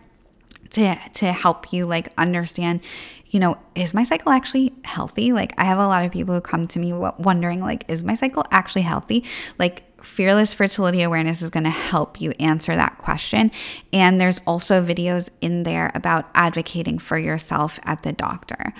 to 0.74 0.96
to 1.14 1.32
help 1.32 1.72
you 1.72 1.86
like 1.86 2.12
understand 2.18 2.80
you 3.28 3.40
know 3.40 3.56
is 3.74 3.94
my 3.94 4.04
cycle 4.04 4.32
actually 4.32 4.72
healthy? 4.84 5.32
Like 5.32 5.52
i 5.58 5.64
have 5.64 5.78
a 5.78 5.86
lot 5.86 6.04
of 6.04 6.12
people 6.12 6.34
who 6.34 6.40
come 6.40 6.66
to 6.68 6.78
me 6.78 6.92
wondering 6.92 7.60
like 7.60 7.84
is 7.88 8.02
my 8.04 8.14
cycle 8.14 8.44
actually 8.50 8.82
healthy? 8.82 9.24
Like 9.58 9.84
fearless 10.04 10.52
fertility 10.52 11.02
awareness 11.02 11.40
is 11.40 11.50
going 11.50 11.64
to 11.64 11.70
help 11.70 12.20
you 12.20 12.30
answer 12.32 12.76
that 12.76 12.98
question. 12.98 13.50
And 13.90 14.20
there's 14.20 14.40
also 14.46 14.84
videos 14.84 15.30
in 15.40 15.62
there 15.62 15.90
about 15.94 16.28
advocating 16.34 16.98
for 16.98 17.16
yourself 17.16 17.80
at 17.84 18.02
the 18.02 18.12
doctor. 18.12 18.74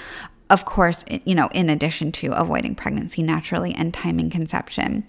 Of 0.51 0.65
course 0.65 1.05
you 1.25 1.35
know 1.35 1.49
in 1.53 1.71
addition 1.71 2.13
to 2.13 2.33
avoiding 2.33 2.75
pregnancy 2.75 3.23
naturally 3.23 3.73
and 3.73 3.95
timing 3.95 4.31
conception 4.31 5.05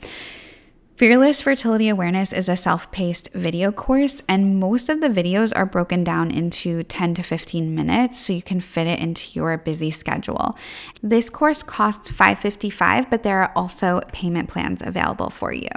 Fearless 0.97 1.41
Fertility 1.41 1.89
Awareness 1.89 2.31
is 2.31 2.47
a 2.47 2.55
self 2.55 2.89
paced 2.89 3.27
video 3.33 3.69
course, 3.69 4.21
and 4.29 4.61
most 4.61 4.87
of 4.87 5.01
the 5.01 5.09
videos 5.09 5.51
are 5.53 5.65
broken 5.65 6.05
down 6.05 6.31
into 6.31 6.83
10 6.83 7.15
to 7.15 7.21
15 7.21 7.75
minutes 7.75 8.17
so 8.17 8.31
you 8.31 8.41
can 8.41 8.61
fit 8.61 8.87
it 8.87 8.99
into 8.99 9.37
your 9.37 9.57
busy 9.57 9.91
schedule. 9.91 10.57
This 11.03 11.29
course 11.29 11.63
costs 11.63 12.09
555, 12.09 13.09
but 13.09 13.23
there 13.23 13.41
are 13.41 13.51
also 13.57 13.99
payment 14.13 14.47
plans 14.47 14.81
available 14.81 15.29
for 15.29 15.51
you. 15.51 15.67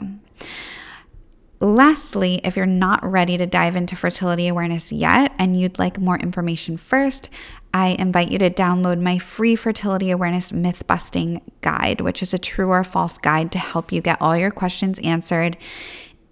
Lastly, 1.61 2.41
if 2.45 2.57
you're 2.57 2.67
not 2.67 3.03
ready 3.03 3.37
to 3.37 3.45
dive 3.45 3.75
into 3.75 3.97
fertility 3.97 4.47
awareness 4.47 4.93
yet 4.93 5.33
and 5.39 5.57
you'd 5.57 5.79
like 5.79 5.99
more 5.99 6.17
information 6.17 6.77
first, 6.77 7.29
I 7.75 7.97
invite 7.99 8.31
you 8.31 8.39
to 8.39 8.51
download 8.51 9.01
my 9.01 9.19
free 9.19 9.57
fertility 9.57 10.13
awareness 10.13 10.53
myth 10.53 10.87
busting 10.87 11.43
guide, 11.61 12.01
which 12.01 12.23
is 12.23 12.33
a 12.33 12.39
true 12.39 12.71
or 12.71 12.85
false 12.85 13.19
guide 13.19 13.51
to 13.53 13.59
help 13.59 13.91
you 13.91 14.01
get 14.01 14.23
all 14.23 14.37
your 14.37 14.53
questions 14.53 15.01
answered 15.01 15.57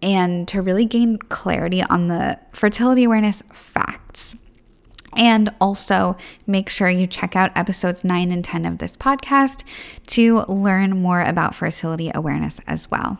and 0.00 0.46
to 0.46 0.62
really 0.62 0.84
gain 0.84 1.18
clarity 1.18 1.82
on 1.82 2.06
the 2.06 2.38
fertility 2.52 3.02
awareness 3.02 3.42
facts. 3.52 4.36
And 5.16 5.50
also 5.60 6.16
make 6.46 6.68
sure 6.68 6.88
you 6.88 7.06
check 7.06 7.34
out 7.34 7.50
episodes 7.56 8.04
9 8.04 8.30
and 8.30 8.44
10 8.44 8.64
of 8.64 8.78
this 8.78 8.96
podcast 8.96 9.64
to 10.08 10.40
learn 10.42 11.00
more 11.00 11.22
about 11.22 11.54
fertility 11.54 12.12
awareness 12.14 12.60
as 12.66 12.90
well. 12.90 13.18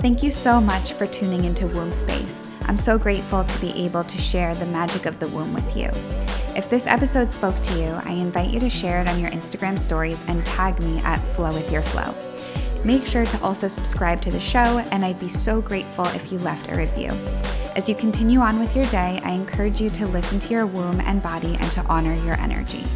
Thank 0.00 0.22
you 0.22 0.30
so 0.30 0.62
much 0.62 0.94
for 0.94 1.06
tuning 1.06 1.44
into 1.44 1.66
Womb 1.66 1.94
Space. 1.94 2.46
I'm 2.62 2.78
so 2.78 2.98
grateful 2.98 3.44
to 3.44 3.60
be 3.60 3.70
able 3.84 4.02
to 4.02 4.16
share 4.16 4.54
the 4.54 4.64
magic 4.64 5.04
of 5.04 5.18
the 5.18 5.28
womb 5.28 5.52
with 5.52 5.76
you. 5.76 5.90
If 6.56 6.70
this 6.70 6.86
episode 6.86 7.30
spoke 7.30 7.60
to 7.60 7.78
you, 7.78 7.88
I 8.04 8.12
invite 8.12 8.48
you 8.48 8.60
to 8.60 8.70
share 8.70 9.02
it 9.02 9.10
on 9.10 9.20
your 9.20 9.30
Instagram 9.30 9.78
stories 9.78 10.24
and 10.26 10.42
tag 10.46 10.80
me 10.80 11.00
at 11.00 11.18
Flow 11.34 11.52
with 11.52 11.70
Your 11.70 11.82
Flow. 11.82 12.14
Make 12.82 13.04
sure 13.04 13.26
to 13.26 13.42
also 13.42 13.68
subscribe 13.68 14.22
to 14.22 14.30
the 14.30 14.40
show, 14.40 14.78
and 14.90 15.04
I'd 15.04 15.20
be 15.20 15.28
so 15.28 15.60
grateful 15.60 16.06
if 16.06 16.32
you 16.32 16.38
left 16.38 16.70
a 16.70 16.76
review. 16.76 17.10
As 17.76 17.86
you 17.86 17.94
continue 17.94 18.38
on 18.40 18.58
with 18.58 18.74
your 18.74 18.86
day, 18.86 19.20
I 19.22 19.32
encourage 19.32 19.82
you 19.82 19.90
to 19.90 20.06
listen 20.06 20.40
to 20.40 20.54
your 20.54 20.64
womb 20.64 21.02
and 21.02 21.22
body 21.22 21.58
and 21.60 21.70
to 21.72 21.84
honor 21.88 22.14
your 22.24 22.40
energy. 22.40 22.86